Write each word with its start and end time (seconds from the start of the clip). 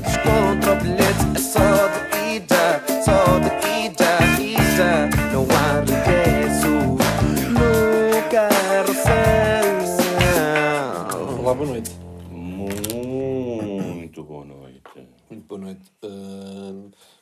descontra 0.00 0.72
o 0.72 0.76
bilhete, 0.80 1.24
é 1.34 1.38
só 1.38 1.88
de 1.88 2.36
ida, 2.36 2.82
só 3.04 3.38
de 3.38 3.48
ida, 3.84 4.18
ida. 4.40 5.10
Não 5.32 5.44
há 5.50 5.80
regresso 5.80 6.68
no 7.50 8.30
carrossel. 8.30 9.76
Olá, 11.38 11.54
boa 11.54 11.68
noite. 11.68 11.90
Muito 12.30 14.22
boa 14.24 14.44
noite. 14.44 15.08
Muito 15.30 15.46
boa 15.46 15.60
noite. 15.60 15.92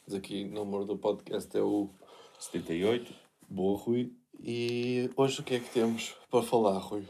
Mas 0.07 0.15
aqui 0.15 0.45
no 0.45 0.65
número 0.65 0.85
do 0.85 0.97
podcast 0.97 1.57
é 1.57 1.61
o 1.61 1.91
78. 2.39 3.13
Boa 3.49 3.79
Rui. 3.79 4.13
E 4.39 5.11
hoje 5.17 5.41
o 5.41 5.43
que 5.43 5.57
é 5.57 5.61
que 5.61 5.71
temos 5.71 6.15
para 6.31 6.43
falar, 6.43 6.79
Rui? 6.79 7.07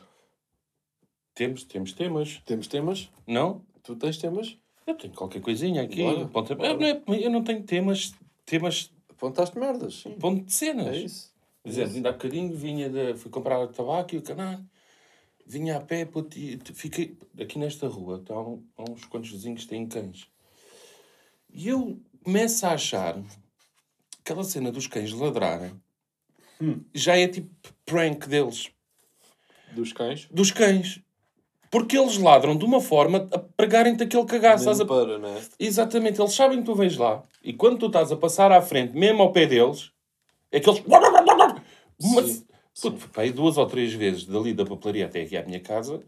Temos, 1.35 1.65
temos 1.65 1.93
temas. 1.93 2.41
Temos 2.45 2.67
temas? 2.67 3.11
Não? 3.27 3.65
Tu 3.83 3.97
tens 3.97 4.19
temas? 4.19 4.60
Eu 4.87 4.95
tenho 4.95 5.13
qualquer 5.15 5.41
coisinha 5.41 5.83
aqui. 5.83 6.03
Bora, 6.03 6.27
Ponto- 6.29 6.57
bora. 6.57 6.69
Eu, 6.71 6.79
não 6.79 6.87
é- 6.87 7.25
eu 7.25 7.31
não 7.31 7.45
tenho 7.45 7.63
temas, 7.63 8.13
temas 8.45 8.91
Apontaste 9.11 9.59
merdas, 9.59 9.97
sim. 9.97 10.13
ponto 10.13 10.45
de 10.47 10.53
cenas. 10.53 10.87
É 10.89 10.97
isso. 10.99 11.31
Por 11.63 11.69
exemplo, 11.69 11.95
ainda 11.97 12.09
há 12.09 12.13
bocadinho 12.13 12.57
vinha 12.57 12.89
de, 12.89 13.15
fui 13.19 13.31
comprar 13.31 13.67
tabaco 13.69 14.15
e 14.15 14.19
o 14.19 14.23
canal. 14.23 14.59
Vinha 15.47 15.77
a 15.77 15.81
pé, 15.81 16.05
puto, 16.07 16.39
e 16.39 16.59
fiquei 16.73 17.19
aqui 17.39 17.59
nesta 17.59 17.87
rua. 17.87 18.25
Um, 18.31 18.63
há 18.79 18.91
uns 18.91 19.05
quantos 19.05 19.31
vizinhos 19.31 19.65
que 19.65 19.69
têm 19.69 19.87
cães. 19.87 20.27
E 21.53 21.69
eu 21.69 22.01
começo 22.25 22.65
a 22.65 22.73
achar 22.73 23.21
aquela 24.21 24.43
cena 24.45 24.73
dos 24.73 24.87
cães 24.87 25.13
ladrarem 25.13 25.73
já 26.95 27.17
é 27.17 27.27
tipo 27.29 27.51
prank 27.85 28.27
deles. 28.29 28.71
Dos 29.75 29.93
cães? 29.93 30.29
dos 30.31 30.51
cães. 30.51 31.01
Porque 31.71 31.97
eles 31.97 32.19
ladram 32.19 32.57
de 32.57 32.65
uma 32.65 32.81
forma 32.81 33.29
a 33.31 33.39
pregarem-te 33.39 34.03
aquele 34.03 34.25
cagaço. 34.25 34.65
Estás 34.65 34.81
a... 34.81 34.85
para, 34.85 35.19
não 35.19 35.29
é? 35.29 35.41
Exatamente, 35.59 36.21
eles 36.21 36.35
sabem 36.35 36.59
que 36.59 36.65
tu 36.65 36.75
vens 36.75 36.97
lá. 36.97 37.23
E 37.43 37.53
quando 37.53 37.79
tu 37.79 37.87
estás 37.87 38.11
a 38.11 38.17
passar 38.17 38.51
à 38.51 38.61
frente, 38.61 38.93
mesmo 38.93 39.23
ao 39.23 39.33
pé 39.33 39.47
deles, 39.47 39.93
é 40.51 40.59
que 40.59 40.69
eles. 40.69 40.83
Puto, 42.83 43.09
pá, 43.09 43.23
aí 43.23 43.31
duas 43.31 43.57
ou 43.57 43.67
três 43.67 43.93
vezes 43.93 44.25
dali 44.25 44.53
da 44.53 44.65
papelaria 44.65 45.07
até 45.07 45.23
aqui 45.23 45.37
à 45.37 45.45
minha 45.45 45.61
casa, 45.61 46.03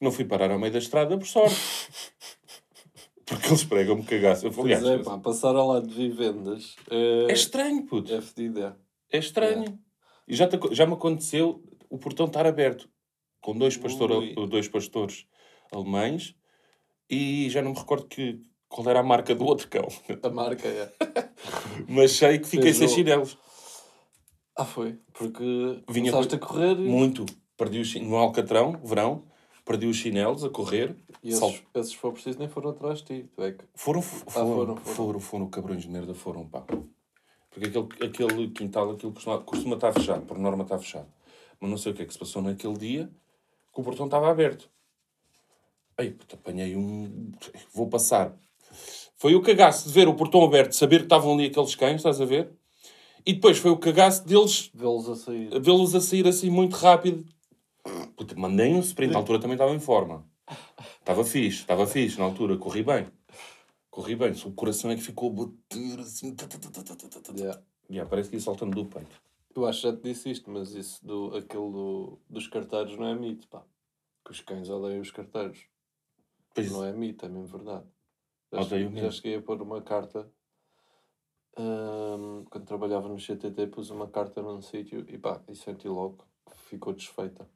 não 0.00 0.12
fui 0.12 0.24
parar 0.24 0.50
ao 0.50 0.58
meio 0.58 0.72
da 0.72 0.78
estrada 0.78 1.18
por 1.18 1.26
sorte. 1.26 1.56
Porque 3.26 3.48
eles 3.48 3.64
pregam-me 3.64 4.04
cagaço. 4.04 4.46
Eu, 4.46 4.52
Pois 4.52 4.66
aliás, 4.66 5.00
é, 5.00 5.02
pá, 5.02 5.18
passar 5.18 5.56
ao 5.56 5.66
lado 5.66 5.86
de 5.86 5.94
vivendas 5.94 6.76
é, 6.90 7.26
é 7.30 7.32
estranho, 7.32 7.84
puto. 7.86 8.14
é 8.14 8.20
fedida. 8.20 8.76
É 9.10 9.18
estranho. 9.18 9.78
E 10.28 10.34
já, 10.36 10.46
te 10.46 10.58
já 10.72 10.86
me 10.86 10.92
aconteceu 10.92 11.62
o 11.88 11.98
portão 11.98 12.26
estar 12.26 12.46
aberto 12.46 12.88
com 13.42 13.54
dois, 13.58 13.76
pastor, 13.76 14.08
dois 14.48 14.68
pastores 14.68 15.26
alemães 15.70 16.34
e 17.10 17.50
já 17.50 17.60
não 17.60 17.72
me 17.72 17.78
recordo 17.78 18.06
que, 18.06 18.40
qual 18.68 18.88
era 18.88 19.00
a 19.00 19.02
marca 19.02 19.34
do 19.34 19.44
outro 19.44 19.68
cão. 19.68 19.86
A 20.22 20.30
marca 20.30 20.66
é. 20.66 20.90
Mas 21.88 22.12
sei 22.12 22.38
que 22.38 22.46
fiquei 22.46 22.72
Fez 22.72 22.76
sem 22.78 22.86
o- 22.86 22.90
chinelos. 22.90 23.36
Ah, 24.56 24.64
foi. 24.64 24.98
Porque 25.12 25.42
Vinha 25.90 26.10
começaste 26.12 26.38
com- 26.38 26.44
a 26.44 26.48
correr 26.48 26.78
e, 26.78 26.88
Muito. 26.88 27.26
Perdi 27.56 27.80
o 27.80 27.84
chin... 27.84 28.00
no 28.00 28.16
Alcatrão, 28.16 28.80
verão, 28.84 29.24
perdi 29.64 29.86
os 29.86 29.96
chinelos 29.96 30.42
a 30.44 30.48
correr. 30.48 30.96
e 31.22 31.32
Sal- 31.32 31.50
esses, 31.50 31.62
esses, 31.74 31.90
se 31.90 31.96
for 31.96 32.12
preciso, 32.12 32.38
nem 32.38 32.48
foram 32.48 32.70
atrás 32.70 33.00
de 33.02 33.04
ti. 33.24 33.30
É 33.38 33.52
que... 33.52 33.64
Foram, 33.74 34.00
f- 34.00 34.24
foram, 34.28 34.32
foram, 34.32 34.76
foram, 34.76 34.76
foram. 34.94 35.20
foram, 35.20 35.50
cabrões 35.50 35.82
de 35.82 35.88
merda, 35.90 36.14
foram, 36.14 36.46
pá. 36.46 36.64
Porque 37.50 37.66
aquele, 37.68 37.88
aquele 38.06 38.50
quintal, 38.50 38.90
aquilo 38.92 39.12
costuma, 39.12 39.38
costuma 39.40 39.74
estar 39.74 39.92
fechado, 39.92 40.24
por 40.26 40.38
norma 40.38 40.62
está 40.64 40.78
fechado. 40.78 41.08
Mas 41.60 41.70
não 41.70 41.76
sei 41.78 41.92
o 41.92 41.94
que 41.94 42.02
é 42.02 42.06
que 42.06 42.12
se 42.12 42.18
passou 42.18 42.40
naquele 42.42 42.74
dia, 42.78 43.10
que 43.72 43.80
o 43.80 43.84
portão 43.84 44.06
estava 44.06 44.30
aberto. 44.30 44.68
Ei, 45.98 46.10
puta, 46.10 46.36
apanhei 46.36 46.76
um... 46.76 47.32
Vou 47.72 47.88
passar. 47.88 48.36
Foi 49.16 49.34
o 49.34 49.42
cagaço 49.42 49.86
de 49.86 49.94
ver 49.94 50.08
o 50.08 50.14
portão 50.14 50.42
aberto, 50.44 50.72
saber 50.74 50.98
que 50.98 51.04
estavam 51.04 51.34
ali 51.34 51.46
aqueles 51.46 51.74
cães, 51.74 51.96
estás 51.96 52.20
a 52.20 52.24
ver? 52.24 52.52
E 53.24 53.32
depois 53.34 53.58
foi 53.58 53.70
o 53.70 53.76
cagaço 53.76 54.26
deles 54.26 54.70
Vê-los 54.74 55.08
a 55.08 55.14
sair. 55.14 55.60
vê-los 55.60 55.94
a 55.94 56.00
sair 56.00 56.26
assim 56.26 56.50
muito 56.50 56.74
rápido. 56.74 57.24
Puta, 58.16 58.34
mandei 58.36 58.72
um 58.72 58.80
sprint. 58.80 59.12
Na 59.12 59.18
altura 59.20 59.38
também 59.38 59.54
estava 59.54 59.72
em 59.72 59.78
forma. 59.80 60.26
Estava 60.98 61.24
fixe, 61.24 61.60
estava 61.60 61.86
fixe 61.86 62.18
na 62.18 62.24
altura. 62.24 62.56
Corri 62.56 62.82
bem. 62.82 63.06
Corri 63.90 64.16
bem. 64.16 64.32
O 64.44 64.52
coração 64.52 64.90
é 64.90 64.96
que 64.96 65.02
ficou 65.02 65.30
a 65.30 65.46
bater 65.46 66.00
assim. 66.00 66.34
Yeah. 67.36 67.62
Yeah, 67.90 68.08
parece 68.08 68.30
que 68.30 68.36
ia 68.36 68.40
saltando 68.40 68.74
do 68.74 68.86
peito. 68.86 69.20
Eu 69.54 69.66
acho 69.66 69.82
que 69.82 69.88
já 69.88 69.96
te 69.96 70.02
disse 70.02 70.30
isto, 70.30 70.50
mas 70.50 70.74
isso 70.74 71.04
do, 71.04 71.36
aquele 71.36 71.70
do, 71.70 72.18
dos 72.28 72.48
carteiros 72.48 72.96
não 72.98 73.06
é 73.06 73.14
mito, 73.14 73.46
pá. 73.48 73.62
Que 74.24 74.30
os 74.30 74.40
cães 74.40 74.68
odeiam 74.70 75.00
os 75.00 75.10
carteiros. 75.10 75.66
Pois, 76.54 76.70
Não 76.70 76.84
é 76.84 76.92
mito, 76.92 77.24
é 77.26 77.28
mesmo 77.28 77.46
verdade. 77.58 77.86
Já, 78.52 78.60
Odeiam 78.60 78.88
cheguei- 78.90 79.02
já 79.02 79.10
cheguei 79.10 79.36
a 79.36 79.42
pôr 79.42 79.60
uma 79.62 79.80
carta. 79.82 80.30
hum, 81.58 82.44
quando 82.50 82.64
trabalhava 82.64 83.08
no 83.08 83.18
CTT, 83.18 83.66
pus 83.68 83.90
uma 83.90 84.08
carta 84.08 84.40
num 84.42 84.62
sítio 84.62 85.04
e 85.08 85.18
pá, 85.18 85.42
e 85.48 85.54
senti 85.54 85.86
logo 85.88 86.24
que 86.50 86.56
ficou 86.68 86.92
desfeita. 86.92 87.48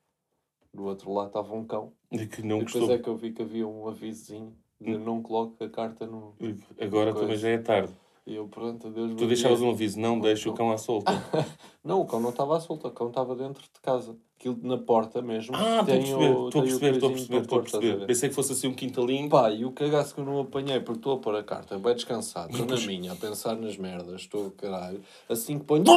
Do 0.72 0.84
outro 0.84 1.12
lado 1.12 1.28
estava 1.28 1.54
um 1.54 1.65
cão. 1.66 1.93
é 2.10 2.27
que 2.27 2.43
não 2.43 2.59
e 2.59 2.62
gostou. 2.65 2.83
depois 2.83 3.00
é 3.00 3.03
que 3.03 3.09
eu 3.09 3.16
vi 3.16 3.33
que 3.33 3.43
havia 3.43 3.66
um 3.66 3.88
avisozinho 3.88 4.54
de 4.81 4.98
não 4.98 5.22
coloque 5.22 5.65
a 5.65 5.71
carta 5.71 6.06
no. 6.06 6.37
Agora 6.78 7.15
também 7.15 7.37
já 7.37 7.48
é 7.48 7.59
tarde. 7.59 7.94
E 8.27 8.34
eu, 8.34 8.48
pronto, 8.48 8.91
Deus 8.91 9.15
Tu 9.15 9.27
deixavas 9.27 9.62
um 9.62 9.71
aviso, 9.71 9.98
não 10.00 10.19
deixa 10.21 10.50
o 10.50 10.54
cão 10.54 10.71
à 10.72 10.77
solta. 10.77 11.12
Não, 11.83 12.00
o 12.00 12.06
cão 12.06 12.19
não 12.19 12.31
estava 12.31 12.56
à 12.56 12.60
solta, 12.60 12.88
o 12.88 12.91
cão 12.91 13.09
estava 13.10 13.37
dentro 13.37 13.62
de 13.62 13.81
casa. 13.81 14.19
Aquilo 14.39 14.59
na 14.63 14.77
porta 14.77 15.23
mesmo. 15.23 15.57
Ah, 15.57 15.81
estou 15.81 16.47
a 16.47 16.65
perceber, 16.65 16.93
estou 16.93 17.09
a 17.09 17.13
perceber, 17.13 17.41
estou 17.41 17.59
a 17.59 17.63
perceber, 17.63 17.97
ver? 17.97 18.07
Pensei 18.07 18.29
que 18.29 18.35
fosse 18.35 18.53
assim 18.53 18.69
um 18.69 18.75
quintalinho. 18.75 19.31
Pá, 19.31 19.51
e 19.51 19.65
o 19.65 19.73
cagaço 19.73 20.15
que 20.15 20.21
eu 20.21 20.27
não 20.27 20.41
apanhei 20.41 20.79
porque 20.81 20.99
estou 20.99 21.15
a 21.15 21.19
pôr 21.19 21.37
a 21.37 21.43
carta, 21.43 21.79
bem 21.79 21.95
descansado, 21.95 22.53
estou 22.53 22.67
na 22.67 22.87
minha, 22.87 23.13
a 23.13 23.17
pensar 23.17 23.57
nas 23.57 23.79
merdas, 23.79 24.21
estou 24.21 24.51
caralho. 24.51 25.01
Assim 25.29 25.59
que 25.59 25.65
ponho. 25.65 25.85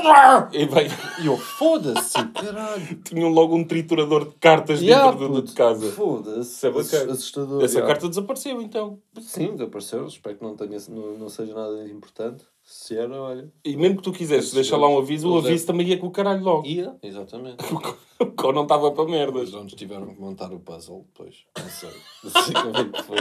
E 0.54 0.66
bem, 0.66 0.88
E 1.22 1.26
eu, 1.26 1.38
foda-se, 1.38 2.14
caralho. 2.30 2.96
tinham 3.04 3.30
logo 3.30 3.56
um 3.56 3.64
triturador 3.64 4.26
de 4.30 4.36
cartas 4.36 4.82
Yeah, 4.82 5.12
dentro 5.12 5.28
puto, 5.28 5.48
de 5.48 5.54
casa. 5.54 5.92
Foda-se. 5.92 6.66
É. 6.66 6.70
Assustador. 6.70 7.64
Essa 7.64 7.80
yeah. 7.80 7.94
carta 7.94 8.08
desapareceu 8.08 8.62
então. 8.62 9.00
Sim, 9.20 9.52
desapareceu. 9.52 10.08
Espero 10.08 10.38
que 10.38 10.44
não, 10.44 10.56
tenha, 10.56 10.78
não, 10.90 11.18
não 11.18 11.30
seja 11.30 11.54
nada 11.54 11.88
importante. 11.90 12.46
Se 12.72 12.96
era, 12.96 13.20
olha. 13.20 13.52
E 13.66 13.76
mesmo 13.76 13.98
que 13.98 14.04
tu 14.04 14.12
quisesses 14.12 14.44
Esses 14.44 14.54
deixar 14.54 14.78
lá 14.78 14.88
um 14.88 15.00
aviso, 15.00 15.28
o 15.28 15.38
é- 15.38 15.40
aviso 15.40 15.66
também 15.66 15.88
ia 15.88 15.98
com 15.98 16.06
o 16.06 16.12
caralho 16.12 16.44
logo. 16.44 16.68
Ia, 16.68 16.96
exatamente. 17.02 17.58
O 18.22 18.32
cão 18.34 18.52
não 18.52 18.62
estava 18.64 18.92
para 18.92 19.10
merdas. 19.10 19.52
Onde 19.56 19.76
tiveram 19.76 20.14
que 20.14 20.22
montar 20.22 20.54
o 20.54 20.60
puzzle 20.60 21.04
depois. 21.08 21.46
Não 21.58 21.68
sei. 21.70 21.90
Não 22.24 22.44
sei 22.44 22.54
como 22.54 22.78
é 22.78 22.86
que 22.86 23.04
foi. 23.04 23.18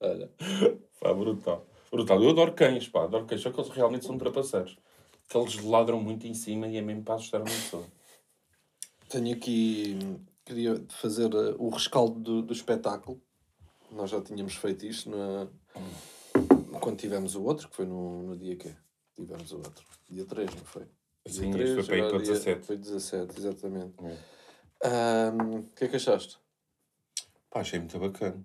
Olha. 0.00 0.30
Pá, 1.00 1.12
brutal. 1.12 1.66
Brutal. 1.90 2.22
Eu 2.22 2.30
adoro 2.30 2.52
cães, 2.52 2.86
pá, 2.86 3.02
adoro 3.02 3.26
cães, 3.26 3.40
só 3.40 3.50
que 3.50 3.58
eles 3.60 3.70
realmente 3.70 4.04
são 4.06 4.16
trapaceiros. 4.16 4.78
Que 5.28 5.36
eles 5.36 5.60
ladram 5.64 6.00
muito 6.00 6.24
em 6.26 6.34
cima 6.34 6.68
e 6.68 6.76
é 6.76 6.82
mesmo 6.82 7.02
para 7.02 7.16
assustar 7.16 7.40
uma 7.40 7.50
pessoa. 7.50 7.84
Tenho 9.08 9.34
aqui. 9.34 9.98
Queria 10.44 10.80
fazer 10.88 11.32
eh, 11.34 11.54
o 11.58 11.68
rescaldo 11.68 12.20
do, 12.20 12.42
do 12.42 12.52
espetáculo. 12.52 13.20
Nós 13.90 14.10
já 14.10 14.20
tínhamos 14.20 14.54
feito 14.54 14.86
isto 14.86 15.10
na, 15.10 15.48
quando 16.80 16.96
tivemos 16.98 17.34
o 17.34 17.42
outro, 17.44 17.68
que 17.68 17.76
foi 17.76 17.86
no, 17.86 18.22
no 18.22 18.36
dia 18.36 18.56
que 18.56 18.74
tivemos 19.14 19.52
o 19.52 19.56
outro. 19.58 19.84
Dia 20.08 20.24
3, 20.24 20.54
não 20.54 20.64
foi? 20.64 20.86
Sim, 21.26 21.50
Dia 21.50 21.62
este 21.64 21.74
foi 21.76 21.84
para 21.84 21.96
ir 21.96 22.08
para 22.10 22.18
dia- 22.18 22.32
17. 22.32 22.66
Foi 22.66 22.76
17, 22.76 23.38
exatamente. 23.38 23.94
É. 24.82 25.30
O 25.58 25.62
que 25.76 25.84
é 25.84 25.88
que 25.88 25.96
achaste? 25.96 26.38
Pá, 27.50 27.60
achei 27.60 27.78
muito 27.78 27.98
bacana. 27.98 28.44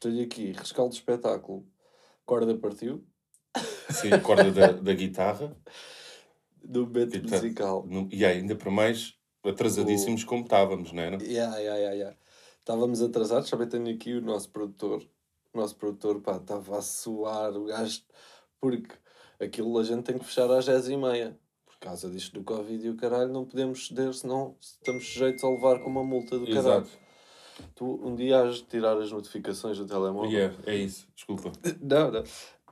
Tenho 0.00 0.22
aqui 0.24 0.52
rescaldo 0.52 0.90
de 0.92 0.98
espetáculo. 0.98 1.66
Corda 2.24 2.56
partiu, 2.56 3.04
Sim, 3.90 4.10
corda 4.22 4.50
da, 4.52 4.72
da 4.80 4.94
guitarra. 4.94 5.56
do 6.62 6.86
momento 6.86 7.22
musical. 7.22 7.84
No- 7.86 8.08
E 8.12 8.24
ainda 8.24 8.54
para 8.56 8.70
mais 8.70 9.14
atrasadíssimos 9.44 10.22
como 10.24 10.44
estávamos, 10.44 10.92
não 10.92 11.02
era? 11.02 11.22
Yeah, 11.22 11.56
yeah, 11.58 11.76
yeah, 11.78 11.94
yeah. 11.96 12.16
Estávamos 12.60 13.02
atrasados, 13.02 13.50
também 13.50 13.68
tenho 13.68 13.92
aqui 13.94 14.14
o 14.14 14.20
nosso 14.20 14.48
produtor. 14.50 15.04
O 15.52 15.58
nosso 15.58 15.76
produtor, 15.76 16.20
pá, 16.20 16.36
estava 16.36 16.78
a 16.78 16.82
suar 16.82 17.56
o 17.56 17.64
gajo, 17.64 18.02
porque 18.60 18.94
aquilo 19.40 19.78
a 19.78 19.82
gente 19.82 20.02
tem 20.02 20.18
que 20.18 20.24
fechar 20.24 20.50
às 20.50 20.66
10h30. 20.66 21.34
Por 21.66 21.78
causa 21.80 22.10
disto 22.10 22.34
do 22.34 22.44
Covid 22.44 22.86
e 22.86 22.90
o 22.90 22.96
caralho, 22.96 23.32
não 23.32 23.44
podemos 23.44 23.86
ceder, 23.86 24.12
senão 24.12 24.56
estamos 24.60 25.06
sujeitos 25.06 25.42
a 25.42 25.48
levar 25.48 25.80
com 25.80 25.88
uma 25.88 26.04
multa 26.04 26.38
do 26.38 26.46
caralho. 26.46 26.82
Exato. 26.82 26.90
Tu 27.74 27.84
um 28.06 28.14
dia 28.14 28.42
has 28.42 28.56
de 28.56 28.64
tirar 28.64 28.96
as 28.98 29.10
notificações 29.10 29.78
do 29.78 29.86
telemóvel. 29.86 30.30
Yeah, 30.30 30.54
é 30.66 30.76
isso, 30.76 31.06
desculpa. 31.14 31.52
Não, 31.80 32.10
não. 32.10 32.24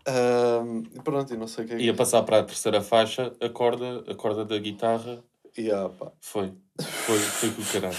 Ahm, 0.06 0.82
pronto, 1.04 1.34
e 1.34 1.36
não 1.36 1.46
sei 1.46 1.64
o 1.64 1.68
que 1.68 1.74
é 1.74 1.76
que. 1.76 1.82
Ia 1.84 1.94
passar 1.94 2.22
para 2.22 2.38
a 2.38 2.42
terceira 2.42 2.80
faixa, 2.80 3.34
a 3.40 3.48
corda, 3.50 4.04
a 4.10 4.14
corda 4.14 4.44
da 4.44 4.58
guitarra 4.58 5.22
Yeah, 5.58 5.88
pá. 5.88 6.12
foi. 6.20 6.54
Foi, 6.80 7.18
foi 7.18 7.50
com 7.50 7.62
o 7.62 7.66
caralho. 7.66 7.96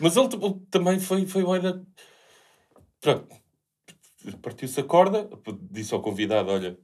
Mas 0.00 0.16
ele 0.16 0.28
também 0.70 0.98
foi, 0.98 1.26
foi 1.26 1.60
da... 1.60 1.78
Pronto. 3.00 3.28
Partiu-se 4.42 4.80
a 4.80 4.84
corda, 4.84 5.28
disse 5.70 5.94
ao 5.94 6.02
convidado, 6.02 6.50
olha, 6.50 6.78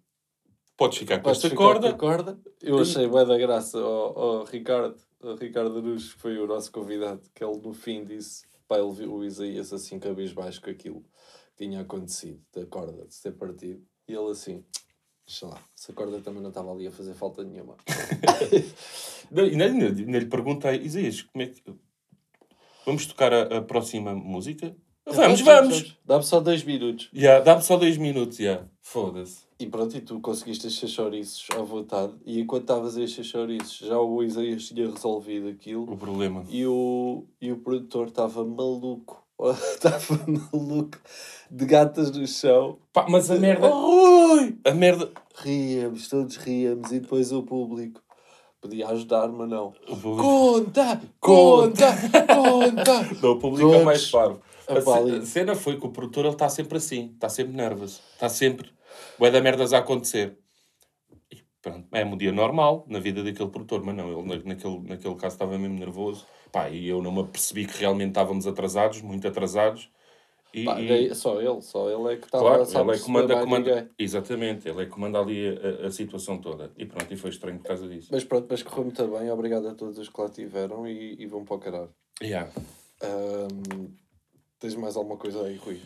podes 0.76 0.98
ficar 0.98 1.18
com 1.18 1.24
Podes 1.24 1.38
esta 1.38 1.50
ficar 1.50 1.62
corda. 1.64 1.88
com 1.90 1.94
a 1.94 1.98
corda. 1.98 2.40
Eu 2.62 2.78
achei 2.78 3.06
bué 3.06 3.24
da 3.24 3.36
graça 3.36 3.78
ao, 3.78 4.18
ao 4.18 4.44
Ricardo, 4.44 4.96
ao 5.22 5.34
Ricardo 5.36 5.78
Aruz, 5.78 6.14
que 6.14 6.20
foi 6.20 6.38
o 6.38 6.46
nosso 6.46 6.70
convidado, 6.70 7.22
que 7.34 7.42
ele 7.44 7.58
no 7.58 7.74
fim 7.74 8.04
disse 8.04 8.44
Pá, 8.66 8.78
ele 8.78 8.92
viu 8.92 9.12
o 9.12 9.24
Isaías 9.24 9.72
assim, 9.72 9.98
cabisbaixo 9.98 10.60
com 10.60 10.70
aquilo 10.70 11.02
que 11.56 11.64
tinha 11.64 11.80
acontecido, 11.80 12.40
da 12.52 12.64
corda, 12.66 13.04
de 13.06 13.14
se 13.14 13.22
ter 13.22 13.32
partido. 13.32 13.84
E 14.08 14.14
ele 14.14 14.30
assim, 14.30 14.64
deixa 15.26 15.46
lá, 15.46 15.60
se 15.74 15.90
a 15.90 15.94
corda 15.94 16.20
também 16.20 16.42
não 16.42 16.48
estava 16.48 16.72
ali 16.72 16.86
a 16.86 16.90
fazer 16.90 17.14
falta 17.14 17.44
nenhuma. 17.44 17.76
Não, 19.30 19.44
e 19.46 19.50
ainda, 19.52 19.64
ainda, 19.64 19.86
ainda 19.86 20.18
lhe 20.18 20.26
perguntei, 20.26 20.76
Isaías, 20.82 21.22
como 21.22 21.42
é 21.42 21.46
que. 21.46 21.62
Vamos 22.84 23.06
tocar 23.06 23.32
a, 23.32 23.58
a 23.58 23.62
próxima 23.62 24.14
música? 24.14 24.76
Vamos, 25.06 25.40
vamos! 25.42 25.96
Dá-me 26.04 26.24
só 26.24 26.40
dois 26.40 26.64
minutos. 26.64 27.10
Yeah, 27.14 27.44
Dá-me 27.44 27.62
só 27.62 27.76
dois 27.76 27.98
minutos, 27.98 28.38
yeah. 28.38 28.64
Foda-se. 28.80 29.44
E 29.58 29.66
pronto, 29.66 29.96
e 29.96 30.00
tu 30.00 30.18
conseguiste 30.20 30.66
encher 30.66 30.88
chouriços 30.88 31.46
à 31.54 31.62
vontade. 31.62 32.14
E 32.24 32.40
enquanto 32.40 32.62
estavas 32.62 32.96
a 32.96 33.02
encher 33.02 33.24
chouriços, 33.24 33.86
já 33.86 33.98
o 33.98 34.22
Isaías 34.22 34.64
tinha 34.66 34.90
resolvido 34.90 35.48
aquilo. 35.48 35.92
O 35.92 35.96
problema. 35.96 36.44
E 36.48 36.66
o, 36.66 37.24
e 37.40 37.52
o 37.52 37.58
produtor 37.58 38.08
estava 38.08 38.44
maluco. 38.44 39.22
Estava 39.74 40.24
maluco 40.28 40.96
de 41.50 41.66
gatas 41.66 42.12
no 42.12 42.24
chão. 42.24 42.78
Pá, 42.92 43.06
mas 43.08 43.28
a 43.32 43.34
merda. 43.34 43.68
Ui! 43.74 44.56
A 44.64 44.70
merda. 44.72 45.10
Ríamos, 45.34 46.08
todos 46.08 46.36
ríamos. 46.36 46.92
E 46.92 47.00
depois 47.00 47.32
o 47.32 47.42
público 47.42 48.00
podia 48.64 48.88
ajudar, 48.88 49.28
mas 49.28 49.46
não. 49.48 49.74
Conta! 49.86 51.02
Conta! 51.20 51.92
Conta! 52.34 53.02
não, 53.22 53.32
o 53.32 53.38
público 53.38 53.74
é 53.74 53.84
mais 53.84 54.10
parvo. 54.10 54.40
A, 54.66 55.18
a 55.18 55.26
cena 55.26 55.54
foi 55.54 55.78
que 55.78 55.86
o 55.86 55.90
produtor 55.90 56.24
ele 56.24 56.32
está 56.32 56.48
sempre 56.48 56.78
assim, 56.78 57.10
está 57.12 57.28
sempre 57.28 57.54
nervoso, 57.54 58.00
está 58.14 58.30
sempre. 58.30 58.70
Bué 59.18 59.30
da 59.30 59.42
merdas 59.42 59.74
a 59.74 59.78
acontecer. 59.78 60.38
E 61.30 61.42
pronto, 61.60 61.86
é 61.92 62.02
um 62.02 62.16
dia 62.16 62.32
normal 62.32 62.86
na 62.88 62.98
vida 62.98 63.22
daquele 63.22 63.50
produtor, 63.50 63.82
mas 63.84 63.94
não, 63.94 64.10
ele 64.10 64.22
na- 64.26 64.42
naquele, 64.54 64.80
naquele 64.88 65.14
caso 65.16 65.34
estava 65.34 65.58
mesmo 65.58 65.78
nervoso. 65.78 66.24
Pá, 66.50 66.70
e 66.70 66.88
eu 66.88 67.02
não 67.02 67.12
me 67.12 67.20
apercebi 67.20 67.66
que 67.66 67.78
realmente 67.78 68.08
estávamos 68.08 68.46
atrasados, 68.46 69.02
muito 69.02 69.28
atrasados. 69.28 69.90
E, 70.54 70.64
Pá, 70.64 70.80
e- 70.80 71.12
só 71.16 71.40
ele, 71.42 71.60
só 71.60 71.90
ele 71.90 72.14
é 72.14 72.16
que 72.16 72.26
estava 72.26 72.44
Claro, 72.44 72.62
a 72.62 72.80
ele 72.80 72.90
é 72.92 73.34
que 73.36 73.42
comanda. 73.44 73.90
Exatamente, 73.98 74.68
ele 74.68 74.82
é 74.82 74.84
que 74.84 74.90
comanda 74.92 75.18
ali 75.18 75.48
a, 75.48 75.84
a- 75.84 75.86
a 75.88 75.90
situação 75.90 76.38
toda. 76.38 76.70
E 76.78 76.86
pronto, 76.86 77.12
e 77.12 77.16
foi 77.16 77.30
estranho 77.30 77.58
por 77.58 77.66
causa 77.66 77.88
disso. 77.88 78.08
Mas 78.12 78.22
pronto, 78.22 78.46
mas 78.48 78.62
correu 78.62 78.84
muito 78.84 79.04
bem. 79.08 79.28
Obrigado 79.32 79.66
a 79.66 79.74
todos 79.74 79.98
os 79.98 80.08
que 80.08 80.20
lá 80.20 80.28
tiveram 80.28 80.86
e, 80.86 81.16
e 81.20 81.26
vão 81.26 81.44
para 81.44 81.56
o 81.56 81.58
caralho. 81.58 81.90
Yeah. 82.22 82.52
Ahm, 83.02 83.88
tens 84.60 84.76
mais 84.76 84.96
alguma 84.96 85.16
coisa 85.16 85.42
aí, 85.44 85.56
Rui? 85.56 85.80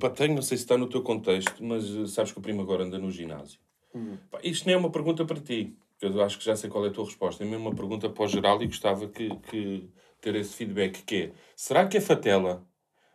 Pá, 0.00 0.08
tenho, 0.08 0.34
não 0.34 0.42
sei 0.42 0.56
se 0.56 0.64
está 0.64 0.78
no 0.78 0.88
teu 0.88 1.02
contexto, 1.02 1.62
mas 1.62 1.84
eh, 1.94 2.06
sabes 2.06 2.32
que 2.32 2.38
o 2.38 2.42
primo 2.42 2.62
agora 2.62 2.84
anda 2.84 2.98
no 2.98 3.10
ginásio. 3.10 3.60
Hum. 3.94 4.16
Pá, 4.30 4.38
isto 4.42 4.64
nem 4.64 4.74
é 4.74 4.78
uma 4.78 4.90
pergunta 4.90 5.22
para 5.26 5.38
ti, 5.38 5.76
eu 6.00 6.22
acho 6.22 6.38
que 6.38 6.44
já 6.46 6.56
sei 6.56 6.70
qual 6.70 6.86
é 6.86 6.88
a 6.88 6.92
tua 6.92 7.04
resposta. 7.04 7.44
É 7.44 7.46
mesmo 7.46 7.68
uma 7.68 7.74
pergunta 7.76 8.08
para 8.08 8.24
o 8.24 8.26
geral 8.26 8.62
e 8.62 8.66
gostava 8.66 9.06
que, 9.06 9.28
que 9.50 9.86
ter 10.18 10.34
esse 10.36 10.54
feedback, 10.56 11.02
que 11.02 11.16
é, 11.16 11.32
será 11.54 11.86
que 11.86 11.98
é 11.98 12.00
fatela 12.00 12.66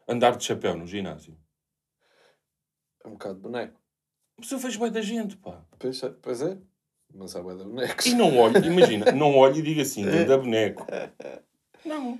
andar 0.07 0.35
de 0.37 0.43
chapéu 0.43 0.75
no 0.75 0.87
ginásio? 0.87 1.37
É 3.03 3.07
um 3.07 3.11
bocado 3.11 3.35
de 3.35 3.41
boneco. 3.41 3.79
Mas 4.39 4.51
eu 4.51 4.59
vejo 4.59 4.79
bem 4.79 4.91
da 4.91 5.01
gente, 5.01 5.35
pá. 5.37 5.65
Pois 5.79 6.01
é, 6.03 6.09
pois 6.21 6.41
é. 6.41 6.57
Mas 7.13 7.35
há 7.35 7.41
bué 7.41 7.55
de 7.55 7.63
bonecos. 7.63 8.05
E 8.05 8.13
não 8.15 8.37
olho, 8.37 8.63
imagina, 8.65 9.11
não 9.13 9.35
olho 9.37 9.55
e 9.57 9.61
digo 9.61 9.81
assim, 9.81 10.03
da 10.25 10.37
boneco. 10.37 10.85
Não, 11.85 12.19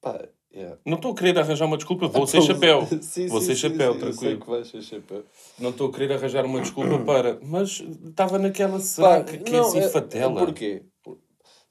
Pá, 0.00 0.28
yeah. 0.54 0.78
não 0.86 0.96
estou 0.96 1.10
a 1.12 1.14
querer 1.16 1.36
arranjar 1.38 1.64
uma 1.66 1.76
desculpa, 1.76 2.06
vou 2.06 2.26
sem 2.28 2.40
chapéu. 2.42 2.86
Sim, 3.02 3.26
Vou 3.26 3.40
sim, 3.40 3.46
sem 3.48 3.56
sim, 3.56 3.60
chapéu, 3.62 3.92
sim, 3.94 3.98
Eu 3.98 4.12
sei 4.12 4.12
tranquilo. 4.12 4.40
que 4.40 4.50
vais 4.50 4.68
sem 4.68 4.80
chapéu. 4.82 5.24
Não 5.58 5.70
estou 5.70 5.88
a 5.88 5.92
querer 5.92 6.12
arranjar 6.12 6.44
uma 6.44 6.60
desculpa 6.60 6.98
para. 7.04 7.40
Mas 7.42 7.80
estava 7.80 8.38
naquela. 8.38 8.78
Será 8.78 9.18
Pá, 9.18 9.24
que, 9.24 9.38
que 9.38 9.54
é 9.56 9.58
assim 9.58 9.82
fatela? 9.88 10.38
Porquê? 10.38 10.84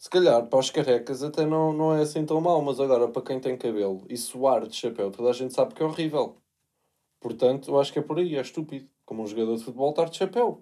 Se 0.05 0.09
calhar 0.11 0.45
para 0.45 0.59
os 0.59 0.69
carecas 0.69 1.23
até 1.23 1.47
não, 1.47 1.73
não 1.73 1.91
é 1.95 2.03
assim 2.03 2.23
tão 2.23 2.39
mau, 2.39 2.61
mas 2.61 2.79
agora 2.79 3.07
para 3.07 3.23
quem 3.23 3.39
tem 3.39 3.57
cabelo 3.57 4.03
e 4.07 4.15
suar 4.15 4.67
de 4.67 4.75
chapéu, 4.75 5.09
toda 5.09 5.31
a 5.31 5.33
gente 5.33 5.51
sabe 5.55 5.73
que 5.73 5.81
é 5.81 5.85
horrível. 5.85 6.35
Portanto, 7.19 7.71
eu 7.71 7.79
acho 7.79 7.91
que 7.91 7.97
é 7.97 8.03
por 8.03 8.19
aí, 8.19 8.35
é 8.35 8.41
estúpido. 8.41 8.85
Como 9.03 9.23
um 9.23 9.25
jogador 9.25 9.55
de 9.57 9.63
futebol 9.63 9.89
estar 9.89 10.05
de 10.05 10.15
chapéu. 10.17 10.61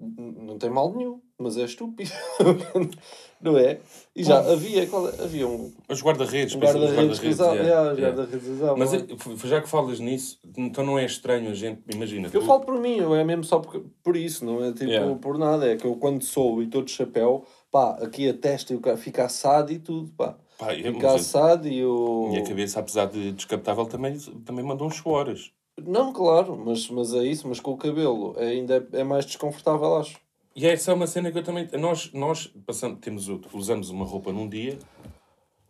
Não 0.00 0.58
tem 0.58 0.70
mal 0.70 0.92
nenhum, 0.92 1.20
mas 1.38 1.56
é 1.56 1.62
estúpido. 1.62 2.10
não 3.40 3.56
é? 3.56 3.78
E 4.16 4.24
já 4.24 4.38
havia, 4.40 4.84
qual 4.88 5.08
é? 5.08 5.22
havia 5.22 5.46
um, 5.46 5.72
Os 5.88 6.02
guarda-redes, 6.02 6.56
um 6.56 6.58
guarda-redes 6.58 7.20
que 7.20 7.28
usava. 7.28 7.54
yeah, 7.54 7.68
Yeah, 7.70 7.92
os 7.92 7.98
yeah. 7.98 8.16
guarda-redes 8.16 8.48
usavam. 8.48 8.76
Mas 8.76 8.92
é. 8.92 8.96
é- 8.96 9.12
f- 9.14 9.46
já 9.48 9.60
que 9.60 9.68
falas 9.68 10.00
nisso, 10.00 10.40
então 10.58 10.84
não 10.84 10.98
é 10.98 11.04
estranho 11.04 11.48
a 11.50 11.54
gente. 11.54 11.80
Imagina. 11.94 12.28
Eu 12.32 12.40
tu- 12.40 12.46
falo 12.46 12.62
por 12.62 12.76
mim, 12.80 12.98
é 12.98 13.22
mesmo 13.22 13.44
só 13.44 13.60
por, 13.60 13.84
por 14.02 14.16
isso, 14.16 14.44
não 14.44 14.64
é 14.64 14.72
tipo 14.72 14.90
Yeah. 14.90 15.14
por 15.16 15.38
nada. 15.38 15.70
É 15.70 15.76
que 15.76 15.84
eu 15.86 15.94
quando 15.94 16.24
sou 16.24 16.60
e 16.60 16.64
estou 16.64 16.82
de 16.82 16.90
chapéu, 16.90 17.44
pá, 17.70 17.92
aqui 18.02 18.28
a 18.28 18.34
testa 18.34 18.72
e 18.72 18.76
o 18.76 18.80
cara 18.80 18.96
fica 18.96 19.24
assado 19.24 19.72
e 19.72 19.78
tudo, 19.78 20.10
pá. 20.12 20.36
Pá, 20.58 20.74
eu- 20.74 20.92
Fica 20.94 21.12
assado 21.14 21.66
e 21.68 21.80
a 21.82 21.88
o. 21.88 22.28
minha 22.28 22.44
cabeça, 22.44 22.80
apesar 22.80 23.06
de 23.06 23.32
descapotável, 23.32 23.86
também, 23.86 24.18
também 24.44 24.64
mandou 24.64 24.86
uns 24.86 24.96
suores. 24.96 25.52
Não, 25.78 26.12
claro, 26.12 26.56
mas, 26.58 26.88
mas 26.90 27.14
é 27.14 27.24
isso, 27.24 27.48
mas 27.48 27.58
com 27.60 27.70
o 27.72 27.76
cabelo 27.78 28.34
é, 28.36 28.48
ainda 28.48 28.86
é, 28.92 29.00
é 29.00 29.04
mais 29.04 29.24
desconfortável, 29.24 29.96
acho. 29.96 30.18
E 30.54 30.66
essa 30.66 30.90
é 30.90 30.94
uma 30.94 31.06
cena 31.06 31.30
que 31.32 31.38
eu 31.38 31.42
também. 31.44 31.66
Nós, 31.78 32.12
nós 32.12 32.48
passamos, 32.66 32.98
temos, 33.00 33.28
usamos 33.54 33.88
uma 33.88 34.04
roupa 34.04 34.30
num 34.32 34.46
dia, 34.48 34.78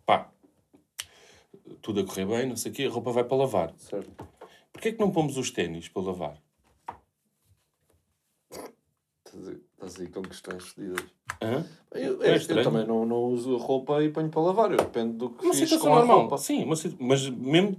pá, 0.05 0.29
tudo 1.81 2.01
a 2.01 2.05
correr 2.05 2.27
bem, 2.27 2.49
não 2.49 2.57
sei 2.57 2.73
o 2.73 2.75
quê, 2.75 2.85
a 2.85 2.91
roupa 2.91 3.13
vai 3.13 3.23
para 3.23 3.37
lavar. 3.37 3.73
Certo. 3.77 4.11
Porquê 4.73 4.89
é 4.89 4.93
que 4.93 4.99
não 4.99 5.13
pomos 5.13 5.37
os 5.37 5.51
ténis 5.53 5.89
para 5.89 6.03
lavar? 6.03 6.37
Estás 9.25 9.49
aí- 9.49 9.61
Estás 9.75 10.01
aí 10.01 10.09
com 10.09 10.23
questões 10.23 10.65
fodidas. 10.69 11.05
Hã? 11.43 11.65
Eu, 11.93 12.23
É 12.23 12.37
eu- 12.37 12.63
também 12.63 12.87
não, 12.87 13.05
não 13.05 13.25
uso 13.25 13.57
roupa 13.57 14.01
e 14.03 14.11
ponho 14.11 14.29
para 14.29 14.41
lavar, 14.41 14.71
eu 14.71 14.77
depende 14.77 15.15
do 15.15 15.31
que 15.31 15.45
Uma 15.45 15.53
fiz 15.55 15.77
com 15.77 15.89
a 15.89 15.97
normal. 15.97 16.21
roupa. 16.21 16.39
Sim, 16.39 16.63
uma 16.65 16.77
mas 17.01 17.29
mesmo. 17.29 17.77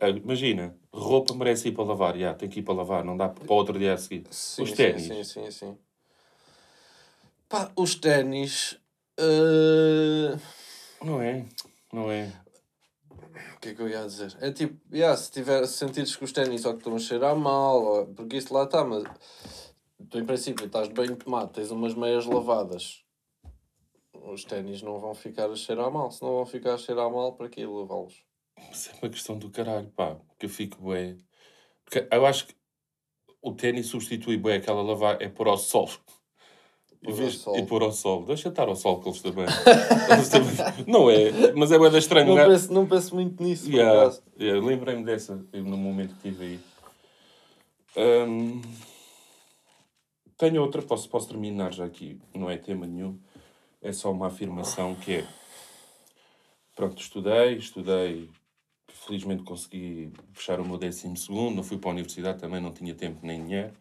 eh, 0.00 0.08
Imagina, 0.10 0.74
roupa 0.92 1.34
merece 1.34 1.68
ir 1.68 1.72
para 1.72 1.84
lavar, 1.84 2.18
já, 2.18 2.34
tem 2.34 2.48
que 2.48 2.58
ir 2.60 2.62
para 2.64 2.74
lavar, 2.74 3.04
não 3.04 3.16
dá 3.16 3.28
para 3.28 3.54
outro 3.54 3.78
dia 3.78 3.94
a 3.94 3.96
seguir. 3.96 4.24
Sim, 4.30 4.62
Os 4.62 4.70
sim, 4.70 4.74
ténis. 4.76 5.02
Sim, 5.04 5.22
sim, 5.24 5.50
sim. 5.52 5.78
Pá, 7.48 7.70
os 7.76 7.94
ténis. 7.94 8.76
eh, 9.18 10.36
Não 11.04 11.22
é, 11.22 11.44
não 11.92 12.10
é. 12.10 12.32
O 13.56 13.60
que 13.60 13.68
é 13.70 13.74
que 13.74 13.82
eu 13.82 13.88
ia 13.88 14.04
dizer? 14.04 14.36
É 14.40 14.50
tipo, 14.50 14.76
yeah, 14.92 15.16
se 15.16 15.30
tiver 15.30 15.64
se 15.66 15.74
sentires 15.78 16.16
que 16.16 16.24
os 16.24 16.32
ténis 16.32 16.62
só 16.62 16.72
que 16.72 16.78
estão 16.78 16.96
a 16.96 16.98
cheirar 16.98 17.36
mal, 17.36 17.82
ou- 17.82 18.06
porque 18.06 18.36
isso 18.36 18.52
lá 18.52 18.64
está, 18.64 18.84
mas 18.84 19.04
tu 20.10 20.18
em 20.18 20.24
princípio 20.24 20.66
estás 20.66 20.88
de 20.88 20.94
banho 20.94 21.12
de 21.16 21.24
tomate, 21.24 21.52
tens 21.54 21.70
umas 21.70 21.94
meias 21.94 22.26
lavadas, 22.26 23.02
os 24.12 24.44
ténis 24.44 24.82
não 24.82 24.98
vão 24.98 25.14
ficar 25.14 25.50
a 25.50 25.56
cheirar 25.56 25.90
mal. 25.90 26.10
Se 26.10 26.22
não 26.22 26.32
vão 26.34 26.46
ficar 26.46 26.74
a 26.74 26.78
cheirar 26.78 27.10
mal, 27.10 27.32
para 27.34 27.48
que 27.48 27.64
lavá-los? 27.64 28.14
Isso 28.72 28.90
é 28.90 28.94
uma 29.02 29.10
questão 29.10 29.38
do 29.38 29.50
caralho, 29.50 29.88
pá. 29.90 30.16
Que 30.38 30.46
eu 30.46 30.50
fico 30.50 30.80
bué. 30.80 31.16
Porque 31.84 32.06
eu 32.10 32.24
acho 32.26 32.46
que 32.46 32.54
o 33.42 33.52
ténis 33.52 33.86
substitui 33.88 34.36
bué 34.38 34.56
aquela 34.56 34.82
lavar, 34.82 35.20
é 35.20 35.28
pôr 35.28 35.48
ao 35.48 35.58
sol. 35.58 35.90
Vez-. 37.02 37.44
E 37.54 37.62
pôr 37.64 37.82
ao 37.82 37.92
sol. 37.92 38.24
Deixa 38.24 38.48
estar 38.48 38.66
ao 38.66 38.74
sol 38.76 38.98
que 39.00 39.08
eles 39.10 39.20
também. 39.20 39.44
Eles 40.10 40.28
também- 40.30 40.54
não 40.88 41.10
é, 41.10 41.52
mas 41.52 41.70
é 41.70 41.78
da 41.78 41.98
estranho. 41.98 42.26
Não 42.28 42.32
um 42.32 42.36
gajo- 42.36 42.50
penso, 42.50 42.72
não 42.72 42.86
penso 42.86 43.14
muito 43.14 43.42
nisso, 43.42 43.64
por 43.64 43.74
Yeah, 43.74 44.00
acaso. 44.00 44.22
yeah, 44.40 44.66
Lembrei-me 44.66 45.04
dessa 45.04 45.36
no 45.52 45.76
momento 45.76 46.14
que 46.16 46.28
estive 46.28 46.44
aí. 46.44 46.60
Hum, 48.26 48.62
tenho 50.36 50.62
outra, 50.62 50.82
posso, 50.82 51.08
posso 51.08 51.28
terminar 51.28 51.72
já 51.72 51.84
aqui, 51.84 52.20
não 52.34 52.50
é 52.50 52.56
tema 52.56 52.86
nenhum, 52.86 53.18
é 53.80 53.92
só 53.92 54.10
uma 54.10 54.28
afirmação 54.28 54.94
que 54.94 55.16
é. 55.16 55.26
Pronto, 56.74 57.00
estudei, 57.00 57.54
estudei, 57.54 58.30
felizmente 58.88 59.42
consegui 59.42 60.12
fechar 60.32 60.60
o 60.60 60.64
meu 60.66 60.78
décimo 60.78 61.16
segundo, 61.16 61.56
não 61.56 61.62
fui 61.62 61.78
para 61.78 61.90
a 61.90 61.92
universidade 61.92 62.40
também, 62.40 62.60
não 62.60 62.72
tinha 62.72 62.94
tempo 62.94 63.24
nem 63.24 63.44
dinheiro, 63.44 63.74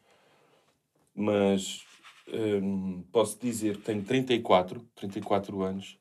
mas 1.15 1.83
hum, 2.27 3.03
posso 3.11 3.39
dizer 3.39 3.77
que 3.77 3.83
tenho 3.83 4.03
34, 4.03 4.79
34 4.95 5.61
anos 5.61 5.97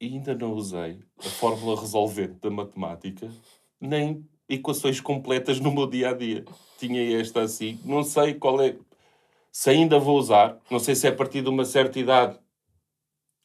e 0.00 0.06
ainda 0.06 0.34
não 0.34 0.52
usei 0.52 1.00
a 1.18 1.28
fórmula 1.28 1.80
resolvente 1.80 2.34
da 2.40 2.50
matemática, 2.50 3.30
nem 3.80 4.26
equações 4.48 5.00
completas 5.00 5.58
no 5.58 5.72
meu 5.72 5.86
dia 5.86 6.10
a 6.10 6.12
dia. 6.12 6.44
Tinha 6.78 7.18
esta 7.20 7.42
assim, 7.42 7.80
não 7.84 8.02
sei 8.02 8.34
qual 8.34 8.60
é, 8.62 8.76
se 9.56 9.70
ainda 9.70 9.98
vou 9.98 10.18
usar, 10.18 10.60
não 10.70 10.78
sei 10.78 10.94
se 10.94 11.06
é 11.06 11.10
a 11.10 11.16
partir 11.16 11.40
de 11.40 11.48
uma 11.48 11.64
certa 11.64 11.98
idade. 11.98 12.38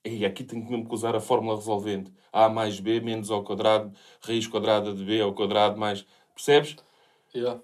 E 0.04 0.26
aqui 0.26 0.44
tenho 0.44 0.70
mesmo 0.70 0.86
que 0.86 0.94
usar 0.94 1.16
a 1.16 1.22
fórmula 1.22 1.56
resolvente. 1.56 2.14
A 2.34 2.50
mais 2.50 2.82
B 2.82 3.00
menos 3.00 3.32
ao 3.32 3.46
quadrado, 3.46 3.96
raiz 4.22 4.46
quadrada 4.46 4.94
de 4.94 5.06
B 5.06 5.22
ao 5.22 5.34
quadrado 5.34 5.80
mais. 5.80 6.06
Percebes? 6.36 6.76
Yeah. 7.34 7.64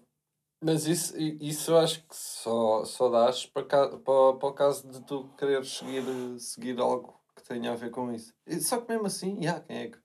Mas 0.63 0.87
isso, 0.87 1.13
isso 1.17 1.71
eu 1.71 1.77
acho 1.77 1.99
que 2.07 2.15
só, 2.15 2.85
só 2.85 3.09
dás 3.09 3.45
para, 3.45 3.65
para, 3.65 3.99
para 3.99 4.47
o 4.47 4.53
caso 4.53 4.87
de 4.87 5.01
tu 5.01 5.27
quereres 5.37 5.69
seguir, 5.69 6.39
seguir 6.39 6.79
algo 6.79 7.19
que 7.35 7.43
tenha 7.43 7.73
a 7.73 7.75
ver 7.75 7.91
com 7.91 8.13
isso. 8.13 8.33
Só 8.61 8.79
que 8.79 8.89
mesmo 8.89 9.07
assim, 9.07 9.41
yeah, 9.41 9.59
quem 9.59 9.77
é 9.77 9.87
que. 9.89 9.97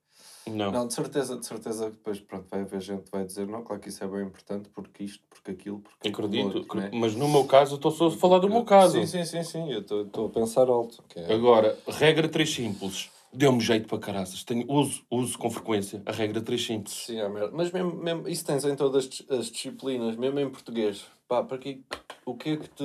Não. 0.46 0.72
Não, 0.72 0.86
de 0.86 0.94
certeza, 0.94 1.36
de 1.36 1.46
certeza 1.46 1.86
que 1.86 1.92
depois 1.96 2.20
pronto, 2.20 2.46
vai 2.50 2.60
haver 2.62 2.80
gente 2.80 3.02
que 3.04 3.10
vai 3.10 3.24
dizer 3.24 3.46
não, 3.46 3.62
claro 3.62 3.80
que 3.80 3.88
isso 3.88 4.02
é 4.02 4.06
bem 4.08 4.22
importante, 4.22 4.68
porque 4.70 5.04
isto, 5.04 5.22
porque 5.30 5.50
aquilo, 5.52 5.78
porque 5.80 6.08
aquilo 6.08 6.26
Acredito. 6.26 6.58
outro, 6.58 6.76
né? 6.78 6.90
Mas 6.92 7.14
no 7.14 7.28
meu 7.28 7.44
caso, 7.44 7.74
eu 7.74 7.76
estou 7.76 7.90
só 7.90 8.06
a 8.08 8.10
falar 8.10 8.38
do 8.40 8.48
meu 8.48 8.64
caso. 8.64 8.98
Sim, 9.00 9.06
sim, 9.06 9.24
sim, 9.24 9.42
sim, 9.44 9.72
eu 9.72 9.80
estou 9.80 10.26
a 10.26 10.28
pensar 10.30 10.68
alto. 10.68 11.02
que 11.08 11.18
é- 11.20 11.32
Agora, 11.32 11.78
regra 11.88 12.28
3 12.28 12.50
simples. 12.52 13.10
Deu-me 13.34 13.60
jeito 13.60 13.88
para 13.88 13.98
caraças. 13.98 14.44
Tenho, 14.44 14.70
uso, 14.70 15.02
uso 15.10 15.38
com 15.38 15.48
frequência 15.50 16.02
a 16.04 16.12
regra 16.12 16.40
3 16.42 16.66
simples. 16.66 16.92
Sim, 17.06 17.18
é 17.18 17.26
merda. 17.30 17.50
Mas 17.54 17.70
mesmo, 17.72 17.94
mesmo, 17.94 18.28
isso 18.28 18.44
tens 18.44 18.62
em 18.66 18.76
todas 18.76 19.06
as- 19.06 19.38
as 19.38 19.50
disciplinas, 19.50 20.16
mesmo 20.16 20.38
em 20.38 20.50
português. 20.50 21.06
Pá, 21.26 21.42
para 21.42 21.56
que, 21.56 21.80
o 22.26 22.34
que 22.34 22.50
é 22.50 22.56
que 22.58 22.68
te. 22.68 22.84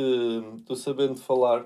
Tu 0.66 0.76
sabendo 0.78 1.18
falar, 1.18 1.66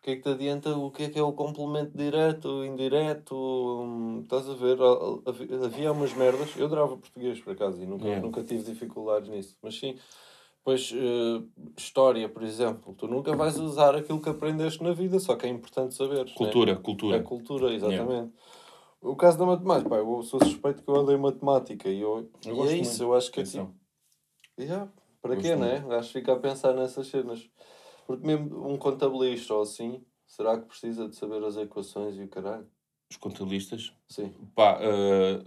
o 0.00 0.02
que 0.02 0.10
é 0.12 0.16
que 0.16 0.22
te 0.22 0.28
adianta? 0.30 0.74
O 0.78 0.90
que 0.90 1.02
é 1.02 1.10
que 1.10 1.18
é 1.18 1.22
o 1.22 1.32
complemento 1.34 1.96
direto, 1.96 2.64
indireto? 2.64 3.36
hum, 3.36 4.20
Estás 4.22 4.48
a 4.48 4.54
ver? 4.54 4.80
Ha- 4.80 4.86
ha- 4.86 5.66
Havia 5.66 5.92
umas 5.92 6.14
merdas. 6.14 6.56
Eu 6.56 6.64
adorava 6.66 6.96
português, 6.96 7.38
por 7.38 7.52
acaso, 7.52 7.82
e 7.82 7.86
nunca, 7.86 8.06
Yeah. 8.06 8.26
nunca 8.26 8.42
tive 8.42 8.62
dificuldades 8.64 9.28
nisso. 9.28 9.56
Mas 9.62 9.78
sim. 9.78 9.98
Pois, 10.64 10.90
eh, 10.94 11.42
história, 11.76 12.28
por 12.30 12.42
exemplo, 12.42 12.94
tu 12.94 13.06
nunca 13.08 13.34
vais 13.34 13.58
usar 13.58 13.94
aquilo 13.94 14.20
que 14.20 14.28
aprendeste 14.30 14.82
na 14.82 14.92
vida, 14.92 15.18
só 15.18 15.36
que 15.36 15.46
é 15.46 15.48
importante 15.50 15.94
saber. 15.94 16.32
Cultura, 16.34 16.72
É 16.72 16.76
cultura. 16.76 17.22
cultura, 17.22 17.72
exatamente. 17.74 18.32
O 19.02 19.16
caso 19.16 19.38
da 19.38 19.44
matemática, 19.46 19.88
pá, 19.90 19.96
eu 19.96 20.22
sou 20.22 20.38
suspeito 20.42 20.82
que 20.82 20.88
eu 20.90 20.94
odeio 20.94 21.18
matemática 21.18 21.88
e, 21.90 22.00
eu, 22.00 22.28
Eu 22.44 22.54
e 22.56 22.60
é 22.60 22.76
isso, 22.76 23.02
muito. 23.02 23.02
eu 23.02 23.14
acho 23.14 23.30
que 23.30 23.40
é 23.40 23.42
Atenção. 23.42 23.66
tipo, 24.54 24.62
yeah, 24.62 24.90
para 25.22 25.34
Gosto 25.34 25.46
quê, 25.46 25.56
né? 25.56 25.84
Acho 25.96 26.08
que 26.12 26.18
fica 26.20 26.32
a 26.34 26.38
pensar 26.38 26.74
nessas 26.74 27.06
cenas. 27.06 27.48
Porque 28.10 28.26
mesmo 28.26 28.68
um 28.68 28.76
contabilista 28.76 29.54
ou 29.54 29.62
assim, 29.62 30.04
será 30.26 30.58
que 30.58 30.66
precisa 30.66 31.08
de 31.08 31.14
saber 31.14 31.44
as 31.44 31.56
equações 31.56 32.16
e 32.16 32.24
o 32.24 32.28
caralho? 32.28 32.66
Os 33.08 33.16
contabilistas. 33.16 33.92
Sim. 34.08 34.34
Pá, 34.52 34.80
eh, 34.80 35.44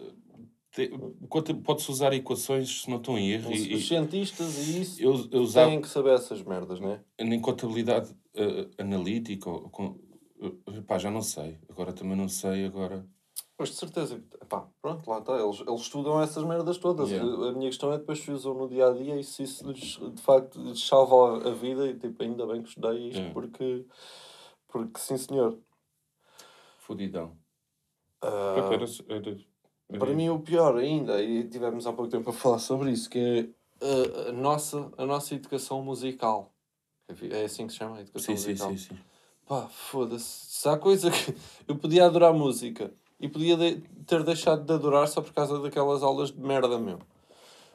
te- 0.72 1.53
pode-se 1.62 1.91
usar 1.91 2.13
equações 2.13 2.84
se 2.84 2.89
não 2.89 2.98
estão 3.00 3.17
em 3.17 3.32
erro. 3.32 3.51
Os, 3.51 3.65
E, 3.65 3.74
os 3.75 3.86
cientistas 3.86 4.65
e 4.65 4.82
isso 4.82 5.03
eu, 5.03 5.27
eu 5.29 5.41
usava 5.41 5.72
têm 5.72 5.82
que 5.82 5.89
saber 5.89 6.13
essas 6.13 6.41
merdas, 6.41 6.79
né? 6.79 7.03
em 7.20 7.41
contabilidade 7.41 8.15
eh, 8.34 8.70
analítica. 8.77 9.50
Ou, 9.50 9.70
com, 9.70 10.00
eh, 10.39 10.82
pá, 10.88 10.98
já 10.98 11.12
não 11.12 11.22
sei. 11.22 11.58
Agora 11.67 11.91
também 11.91 12.15
não 12.15 12.29
sei. 12.29 12.63
Agora. 12.63 13.05
Mas 13.58 13.70
de 13.70 13.76
certeza, 13.76 14.22
pá, 14.50 14.68
pronto, 14.82 15.08
lá 15.10 15.20
está. 15.20 15.40
Eles, 15.40 15.60
eles 15.62 15.82
estudam 15.82 16.20
essas 16.22 16.44
merdas 16.44 16.78
todas. 16.80 17.10
Yeah. 17.12 17.46
A, 17.46 17.50
a 17.50 17.52
minha 17.54 17.70
questão 17.70 17.94
é 17.94 17.98
depois 18.00 18.20
se 18.20 18.32
usam 18.32 18.54
no 18.56 18.68
dia 18.68 18.88
a 18.88 18.94
dia 18.94 19.16
e 19.20 19.24
se 19.24 19.44
isso 19.44 19.70
lhes, 19.72 20.00
de 20.00 20.22
facto 20.22 20.60
lhes 20.60 20.86
salva 20.86 21.48
a 21.48 21.54
vida. 21.54 21.88
E 21.88 21.94
tipo, 21.98 22.24
ainda 22.24 22.48
bem 22.48 22.64
que 22.64 22.70
estudei 22.70 23.10
isto, 23.10 23.18
Yeah. 23.20 23.34
porque, 23.34 23.86
porque 24.68 25.00
sim, 25.00 25.18
senhor. 25.18 25.60
Fodidão. 26.80 27.38
Ah, 28.22 28.54
Portanto, 28.56 29.04
era- 29.10 29.18
era- 29.18 29.30
era- 29.90 30.00
para 30.00 30.14
mim, 30.14 30.30
o 30.30 30.40
pior 30.40 30.76
ainda, 30.78 31.22
e 31.22 31.48
tivemos 31.48 31.86
há 31.86 31.94
pouco 31.94 32.10
tempo 32.10 32.30
a 32.30 32.34
falar 32.34 32.60
sobre 32.60 32.92
isso, 32.92 33.10
que 33.10 33.20
é 33.20 33.86
ah, 33.86 34.30
a, 34.30 34.32
nossa, 34.32 34.92
a 34.98 35.06
nossa 35.06 35.36
educação 35.36 35.82
musical. 35.84 36.52
É 37.30 37.44
assim 37.44 37.68
que 37.68 37.74
se 37.74 37.80
chama? 37.80 37.98
a 37.98 38.02
Educação 38.02 38.36
Sim, 38.36 38.42
sim, 38.42 38.50
musical. 38.52 38.70
sim, 38.72 38.78
sim. 38.78 38.98
Pá, 39.46 39.68
foda-se. 39.68 40.46
Se 40.48 40.68
há 40.70 40.78
coisa 40.78 41.12
que 41.12 41.36
eu 41.68 41.78
podia 41.78 42.06
adorar 42.06 42.34
música 42.34 42.92
e 43.24 43.27
podia 43.30 43.56
de- 43.56 43.77
ter 44.06 44.22
deixado 44.24 44.65
de 44.65 44.74
adorar 44.74 45.08
só 45.08 45.22
por 45.22 45.32
causa 45.34 45.58
daquelas 45.60 46.03
aulas 46.03 46.30
de 46.32 46.39
merda 46.42 46.77
mesmo. 46.77 47.00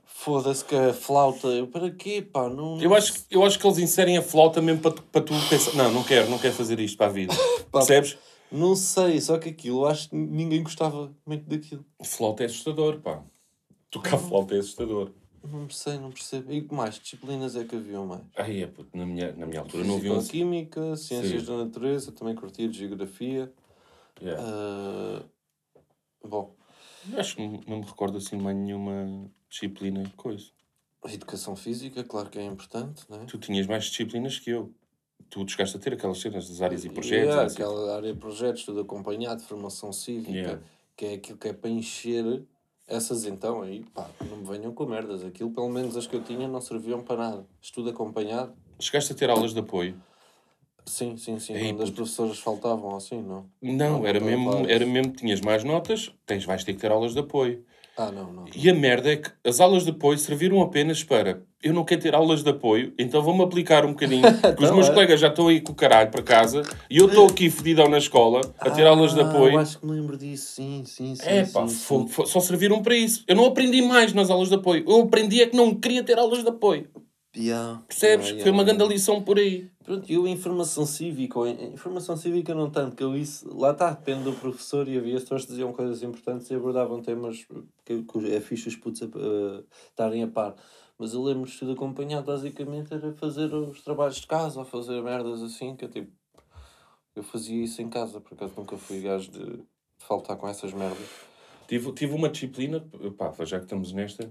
Foda-se 0.04 0.64
que 0.64 0.74
a 0.74 0.92
flauta. 0.92 1.46
Eu, 1.48 1.66
para 1.66 1.90
quê, 1.90 2.20
pá? 2.20 2.48
Não, 2.48 2.80
Eu 2.80 2.94
acho, 2.94 3.14
que- 3.14 3.20
eu 3.34 3.44
acho 3.44 3.58
que 3.58 3.66
eles 3.66 3.78
inserem 3.78 4.18
a 4.18 4.22
flauta 4.22 4.60
mesmo 4.60 4.80
para 4.82 4.90
tu, 4.92 5.02
para 5.04 5.20
tu 5.22 5.32
pensar. 5.48 5.72
Não, 5.74 5.90
não 5.90 6.02
quero, 6.04 6.28
não 6.28 6.38
quero 6.38 6.54
fazer 6.54 6.78
isto 6.80 6.98
para 6.98 7.06
a 7.06 7.10
vida. 7.10 7.32
Pá, 7.72 7.78
Percebes? 7.78 8.18
Não 8.50 8.74
sei, 8.74 9.20
só 9.20 9.38
que 9.38 9.48
aquilo, 9.50 9.86
acho 9.86 10.08
que 10.10 10.16
ninguém 10.16 10.62
gostava 10.62 11.10
muito 11.26 11.44
daquilo. 11.48 11.84
Flauta 12.02 12.42
é 12.42 12.46
assustador, 12.46 12.98
pá. 13.00 13.22
Tocar 13.90 14.16
flauta 14.18 14.54
é 14.54 14.58
assustador. 14.58 15.10
Não 15.44 15.68
sei, 15.70 15.98
não 15.98 16.10
percebo. 16.10 16.50
E 16.52 16.62
que 16.62 16.74
mais 16.74 16.98
disciplinas 16.98 17.54
é 17.56 17.64
que 17.64 17.76
haviam 17.76 18.06
mais? 18.06 18.22
Ai, 18.36 18.62
é, 18.62 18.66
puto, 18.66 18.88
na 18.96 19.04
minha, 19.06 19.32
na 19.32 19.46
minha 19.46 19.60
altura 19.60 19.84
não 19.84 19.96
havia 19.96 20.12
um... 20.14 20.24
Química, 20.24 20.96
Ciências 20.96 21.42
Sim. 21.42 21.46
da 21.46 21.64
Natureza, 21.64 22.10
também 22.12 22.34
curtia 22.34 22.68
de 22.68 22.78
Geografia. 22.78 23.52
Yeah. 24.20 24.42
Ah, 24.42 25.22
bom, 26.28 26.54
Acho 27.16 27.36
que 27.36 27.46
não, 27.46 27.60
não 27.66 27.78
me 27.78 27.84
recordo 27.86 28.18
assim 28.18 28.36
mais 28.36 28.56
nenhuma 28.56 29.30
disciplina 29.48 30.02
coisa. 30.16 30.46
a 31.04 31.12
Educação 31.12 31.56
Física, 31.56 32.04
claro 32.04 32.28
que 32.28 32.38
é 32.38 32.44
importante, 32.44 33.04
não 33.08 33.22
é? 33.22 33.24
Tu 33.24 33.38
tinhas 33.38 33.66
mais 33.66 33.84
disciplinas 33.84 34.38
que 34.38 34.50
eu. 34.50 34.72
Tu 35.30 35.46
chegaste 35.48 35.76
a 35.76 35.80
ter 35.80 35.92
aquelas 35.94 36.18
cenas 36.18 36.48
das 36.48 36.60
áreas 36.62 36.84
e 36.84 36.88
projetos. 36.90 37.26
Yeah, 37.26 37.42
assim. 37.44 37.54
aquela 37.62 37.96
área 37.96 38.12
de 38.12 38.18
projetos, 38.18 38.64
tudo 38.64 38.80
acompanhado, 38.80 39.42
formação 39.42 39.92
cívica, 39.92 40.30
Yeah. 40.32 40.62
que 40.96 41.04
é 41.06 41.14
aquilo 41.14 41.38
que 41.38 41.48
é 41.48 41.52
para 41.52 41.70
encher 41.70 42.42
essas 42.86 43.24
então 43.26 43.60
aí, 43.62 43.84
pá, 43.94 44.08
não 44.28 44.38
me 44.38 44.44
venham 44.44 44.72
com 44.72 44.86
merdas. 44.86 45.24
Aquilo, 45.24 45.50
pelo 45.50 45.68
menos 45.68 45.96
as 45.96 46.06
que 46.06 46.16
eu 46.16 46.22
tinha, 46.22 46.48
não 46.48 46.60
serviam 46.60 47.02
para 47.02 47.16
nada. 47.16 47.46
Estudo 47.60 47.90
acompanhado, 47.90 48.54
Chegaste 48.80 49.12
a 49.12 49.16
ter 49.16 49.28
aulas 49.28 49.52
de 49.52 49.60
apoio. 49.60 50.00
Sim, 50.88 51.16
sim, 51.16 51.38
sim. 51.38 51.54
Ei, 51.54 51.68
quando 51.72 51.82
as 51.82 51.90
professoras 51.90 52.38
faltavam 52.38 52.96
assim, 52.96 53.22
não? 53.22 53.46
Não, 53.60 53.98
Não, 54.00 54.06
era 54.06 54.20
mesmo, 54.20 54.66
era 54.68 54.86
mesmo, 54.86 55.12
tinhas 55.12 55.40
mais 55.40 55.62
notas, 55.64 56.12
tens, 56.26 56.44
vais 56.44 56.64
ter 56.64 56.74
que 56.74 56.80
ter 56.80 56.90
aulas 56.90 57.12
de 57.12 57.20
apoio. 57.20 57.64
Ah, 57.96 58.10
não, 58.12 58.32
não. 58.32 58.44
E 58.54 58.70
a 58.70 58.74
merda 58.74 59.12
é 59.12 59.16
que 59.16 59.30
as 59.44 59.60
aulas 59.60 59.84
de 59.84 59.90
apoio 59.90 60.18
serviram 60.18 60.62
apenas 60.62 61.02
para 61.02 61.42
eu 61.62 61.72
não 61.74 61.84
quero 61.84 62.00
ter 62.00 62.14
aulas 62.14 62.42
de 62.44 62.50
apoio, 62.50 62.92
então 62.98 63.20
vou-me 63.22 63.42
aplicar 63.42 63.84
um 63.84 63.90
bocadinho. 63.90 64.22
Porque 64.40 64.62
os 64.62 64.68
Então, 64.68 64.74
meus 64.76 64.88
é. 64.88 64.92
colegas 64.92 65.20
já 65.20 65.28
estão 65.28 65.48
aí 65.48 65.60
com 65.60 65.72
o 65.72 65.74
caralho 65.74 66.10
para 66.10 66.22
casa 66.22 66.62
e 66.88 66.98
eu 66.98 67.06
estou 67.06 67.26
aqui 67.26 67.50
fedidão 67.50 67.88
na 67.88 67.98
escola 67.98 68.40
a 68.60 68.70
ter 68.70 68.86
aulas 68.86 69.12
de 69.12 69.20
Ah, 69.20 69.24
apoio. 69.24 69.54
Eu 69.54 69.58
acho 69.58 69.78
que 69.80 69.86
me 69.86 69.92
lembro 69.92 70.16
disso, 70.16 70.52
sim, 70.54 70.84
sim, 70.86 71.16
sim. 71.16 71.26
É 71.26 71.44
pá, 71.44 71.66
só 71.66 72.40
serviram 72.40 72.80
para 72.80 72.94
isso. 72.94 73.24
Eu 73.26 73.34
não 73.34 73.46
aprendi 73.46 73.82
mais 73.82 74.12
nas 74.12 74.30
aulas 74.30 74.48
de 74.48 74.54
apoio. 74.54 74.84
Eu 74.86 75.00
aprendi 75.02 75.42
é 75.42 75.46
que 75.46 75.56
não 75.56 75.74
queria 75.74 76.04
ter 76.04 76.16
aulas 76.18 76.42
de 76.42 76.48
apoio. 76.48 76.88
Yeah. 77.38 77.82
Percebes? 77.86 78.26
Yeah, 78.26 78.42
Foi 78.42 78.50
uma 78.50 78.62
yeah. 78.64 78.76
grande 78.76 78.94
lição 78.94 79.22
por 79.22 79.38
aí. 79.38 79.70
Pronto, 79.84 80.10
eu 80.12 80.26
informação 80.26 80.84
cívica, 80.84 81.38
ou 81.38 81.46
informação 81.46 82.16
cívica 82.16 82.52
não 82.54 82.68
tanto, 82.68 82.96
que 82.96 83.02
eu 83.02 83.16
isso, 83.16 83.48
lá 83.56 83.70
está, 83.70 83.90
depende 83.92 84.24
do 84.24 84.32
professor 84.32 84.88
e 84.88 84.98
havia 84.98 85.20
pessoas 85.20 85.42
que 85.42 85.50
diziam 85.52 85.72
coisas 85.72 86.02
importantes 86.02 86.50
e 86.50 86.54
abordavam 86.54 87.00
temas 87.00 87.46
que, 87.86 88.02
que 88.02 88.34
é 88.34 88.40
fixe 88.40 88.68
os 88.68 88.76
putos 88.76 89.02
a- 89.02 89.06
a 89.06 89.62
estarem 89.90 90.24
a 90.24 90.28
par. 90.28 90.56
Mas 90.98 91.14
eu 91.14 91.22
lembro 91.22 91.48
de 91.48 91.72
acompanhado, 91.72 92.26
basicamente, 92.26 92.92
era 92.92 93.12
fazer 93.12 93.54
os 93.54 93.80
trabalhos 93.82 94.16
de 94.16 94.26
casa, 94.26 94.58
ou 94.58 94.64
fazer 94.64 95.00
merdas 95.00 95.40
assim, 95.42 95.76
que 95.76 95.84
eu 95.84 95.88
tipo, 95.88 96.10
eu 97.14 97.22
fazia 97.22 97.62
isso 97.62 97.80
em 97.80 97.88
casa, 97.88 98.20
por 98.20 98.34
acaso 98.34 98.52
nunca 98.56 98.76
fui 98.76 99.00
gajo 99.00 99.30
de, 99.30 99.44
de 99.58 99.64
faltar 100.00 100.36
com 100.36 100.48
essas 100.48 100.72
merdas. 100.72 101.06
Tive, 101.68 101.92
tive 101.92 102.14
uma 102.14 102.28
disciplina, 102.28 102.84
pá, 103.16 103.32
já 103.44 103.58
que 103.58 103.64
estamos 103.64 103.92
nesta, 103.92 104.28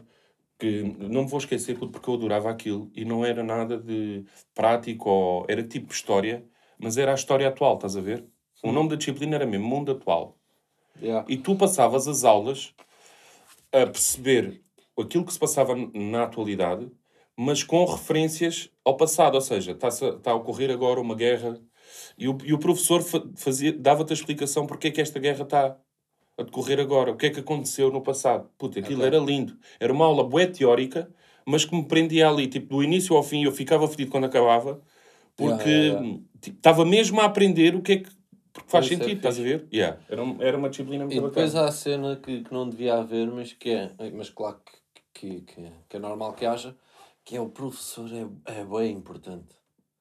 que 0.58 0.84
não 1.00 1.24
me 1.24 1.30
vou 1.30 1.40
esquecer 1.40 1.78
porque 1.78 2.10
eu 2.10 2.16
adorava 2.16 2.50
aquilo 2.50 2.90
e 2.96 3.06
não 3.06 3.24
era 3.24 3.44
nada 3.44 3.78
de 3.78 4.26
prático 4.56 5.10
ou 5.10 5.46
era 5.48 5.64
tipo 5.64 5.94
história, 5.94 6.46
mas 6.80 6.98
era 6.98 7.12
a 7.12 7.16
história 7.16 7.48
atual, 7.48 7.76
estás 7.76 7.96
a 7.96 8.02
ver? 8.02 8.26
O 8.64 8.72
nome 8.72 8.90
da 8.90 8.96
disciplina 8.96 9.36
era 9.36 9.46
mesmo 9.46 9.68
Mundo 9.68 9.92
Atual. 9.92 10.38
Yeah. 11.00 11.26
E 11.30 11.38
tu 11.38 11.56
passavas 11.56 12.08
as 12.08 12.24
aulas 12.24 12.74
a 13.72 13.86
perceber 13.86 14.64
aquilo 15.00 15.26
que 15.26 15.34
se 15.34 15.40
passava 15.40 15.76
na 15.94 16.24
atualidade, 16.24 16.90
mas 17.36 17.64
com 17.64 17.86
referências 17.86 18.72
ao 18.84 18.98
passado. 18.98 19.36
Ou 19.36 19.42
seja, 19.42 19.74
está 19.74 19.90
está 19.90 20.32
a 20.32 20.36
ocorrer 20.36 20.72
agora 20.72 21.00
uma 21.00 21.14
guerra 21.14 21.62
e 22.18 22.28
o, 22.28 22.38
e 22.44 22.52
o 22.52 22.58
professor 22.58 23.04
fa- 23.04 23.24
fazia, 23.36 23.72
dava-te 23.72 24.12
a 24.12 24.16
explicação 24.16 24.66
porque 24.66 24.88
é 24.88 24.92
que 24.92 25.02
esta 25.02 25.20
guerra 25.20 25.44
está 25.44 25.78
a 26.38 26.44
decorrer 26.44 26.80
agora, 26.80 27.12
o 27.12 27.18
que 27.18 27.26
é 27.26 27.30
que 27.30 27.40
aconteceu 27.40 27.92
no 27.92 28.02
passado. 28.02 28.48
Puta, 28.58 28.80
aquilo 28.80 29.02
Ok. 29.04 29.08
era 29.08 29.18
lindo. 29.24 29.58
Era 29.80 29.92
uma 29.92 30.06
aula 30.06 30.24
bué 30.24 30.46
teórica, 30.46 31.10
mas 31.46 31.66
que 31.66 31.76
me 31.76 31.84
prendia 31.84 32.30
ali, 32.30 32.48
tipo, 32.48 32.76
do 32.76 32.84
início 32.84 33.16
ao 33.16 33.24
fim, 33.24 33.44
eu 33.44 33.52
ficava 33.52 33.88
fedido 33.88 34.12
quando 34.12 34.26
acabava, 34.26 34.80
porque 35.36 35.70
Yeah, 35.70 36.00
yeah, 36.02 36.20
tipo, 36.40 36.58
estava 36.58 36.86
mesmo 36.86 37.20
a 37.22 37.26
aprender 37.26 37.76
o 37.76 37.82
que 37.82 37.92
é 37.94 37.98
que... 37.98 38.10
Porque 38.54 38.72
faz 38.72 38.86
Isso 38.86 38.96
é 38.96 38.98
sentido, 38.98 39.18
estás 39.18 39.40
a 39.40 39.44
ver? 39.44 39.68
Yeah. 39.72 40.00
Era, 40.10 40.24
um- 40.24 40.42
era 40.42 40.58
uma 40.58 40.70
disciplina 40.70 41.06
muito 41.06 41.16
E 41.16 41.22
depois 41.22 41.54
bacana. 41.54 41.66
há 41.66 41.70
a 41.70 41.72
cena 41.72 42.16
que, 42.16 42.44
que 42.44 42.52
não 42.54 42.68
devia 42.68 42.96
haver, 42.96 43.28
mas 43.28 43.54
que 43.54 43.70
é, 43.70 43.92
mas 44.16 44.30
claro 44.32 44.60
que, 44.66 45.02
que, 45.14 45.42
que, 45.42 45.72
que 45.88 45.98
é 45.98 46.00
normal 46.00 46.34
que 46.34 46.44
haja, 46.46 46.76
que 47.24 47.36
é 47.36 47.42
o 47.42 47.50
professor 47.50 48.10
é, 48.12 48.28
é 48.60 48.64
bem 48.66 48.94
importante. 48.94 49.56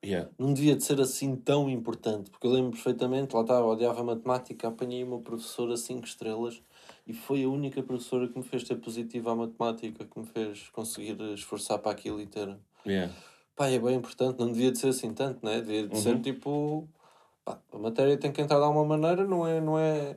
Yeah. 0.05 0.31
Não 0.38 0.53
devia 0.53 0.76
de 0.76 0.85
ser 0.85 1.00
assim 1.00 1.35
tão 1.37 1.69
importante, 1.69 2.31
porque 2.31 2.47
eu 2.47 2.50
lembro 2.53 2.71
perfeitamente, 2.73 3.35
lá 3.35 3.43
estava, 3.43 3.67
odiava 3.67 4.05
matemática, 4.05 4.69
apanhei 4.69 5.03
uma 5.03 5.19
professora 5.21 5.76
5 5.76 6.07
estrelas 6.07 6.62
e 7.07 7.12
foi 7.12 7.43
a 7.45 7.49
única 7.49 7.83
professora 7.83 8.29
que 8.29 8.38
me 8.38 8.45
fez 8.45 8.62
ter 8.62 8.76
positivo 8.76 9.31
à 9.31 9.35
matemática, 9.35 10.05
que 10.05 10.19
me 10.19 10.26
fez 10.26 10.69
conseguir 10.71 11.21
esforçar 11.33 11.79
para 11.79 11.93
aquilo 11.93 12.21
e 12.21 12.26
ter. 12.26 12.57
Yeah. 12.87 13.12
Pá, 13.57 13.69
é 13.69 13.79
bem 13.79 13.97
importante, 13.97 14.38
não 14.38 14.53
devia 14.53 14.71
de 14.71 14.79
ser 14.79 14.88
assim 14.88 15.12
tanto, 15.15 15.45
né? 15.45 15.61
Devia 15.61 15.88
de 15.88 15.99
ser 15.99 16.15
Uhum. 16.15 16.23
tipo. 16.23 16.88
Pá, 17.45 17.59
a 17.73 17.79
matéria 17.79 18.17
tem 18.19 18.31
que 18.31 18.41
entrar 18.41 18.59
de 18.59 18.65
alguma 18.65 18.85
maneira, 18.85 19.25
não 19.26 19.47
é. 19.47 19.61
Não 19.61 19.79
é, 19.79 20.17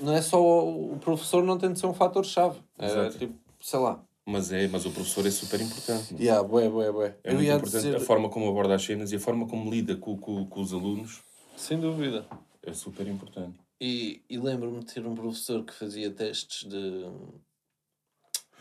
não 0.00 0.12
é 0.12 0.22
só 0.22 0.40
o 0.40 0.96
professor, 0.98 1.42
não 1.42 1.58
tem 1.58 1.72
de 1.72 1.80
ser 1.80 1.86
um 1.86 1.94
fator-chave. 1.94 2.60
É 2.78 2.86
Exato. 2.86 3.18
tipo, 3.18 3.34
sei 3.60 3.78
lá. 3.80 4.02
Mas, 4.24 4.52
é, 4.52 4.68
mas 4.68 4.86
o 4.86 4.90
professor 4.92 5.26
é 5.26 5.30
super 5.30 5.60
importante. 5.60 6.14
Yeah, 6.14 6.46
bué, 6.46 6.68
bué, 6.68 6.92
bué. 6.92 7.16
É 7.24 7.30
eu 7.30 7.34
muito 7.34 7.46
ia 7.46 7.54
importante 7.54 7.82
dizer. 7.82 7.96
a 7.96 8.00
forma 8.00 8.28
como 8.28 8.48
aborda 8.48 8.74
as 8.74 8.82
cenas 8.82 9.10
e 9.10 9.16
a 9.16 9.20
forma 9.20 9.48
como 9.48 9.68
lida 9.68 9.96
com, 9.96 10.16
com, 10.16 10.46
com 10.46 10.60
os 10.60 10.72
alunos 10.72 11.22
Sem 11.56 11.80
dúvida. 11.80 12.24
é 12.62 12.72
super 12.72 13.06
importante. 13.08 13.58
E, 13.80 14.22
e 14.30 14.38
lembro-me 14.38 14.78
de 14.80 14.94
ter 14.94 15.04
um 15.04 15.14
professor 15.14 15.64
que 15.64 15.74
fazia 15.74 16.08
testes 16.10 16.68
de. 16.68 17.04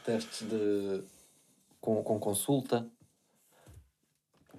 testes 0.04 0.48
de. 0.50 1.04
com, 1.80 2.02
com 2.04 2.20
consulta. 2.20 2.90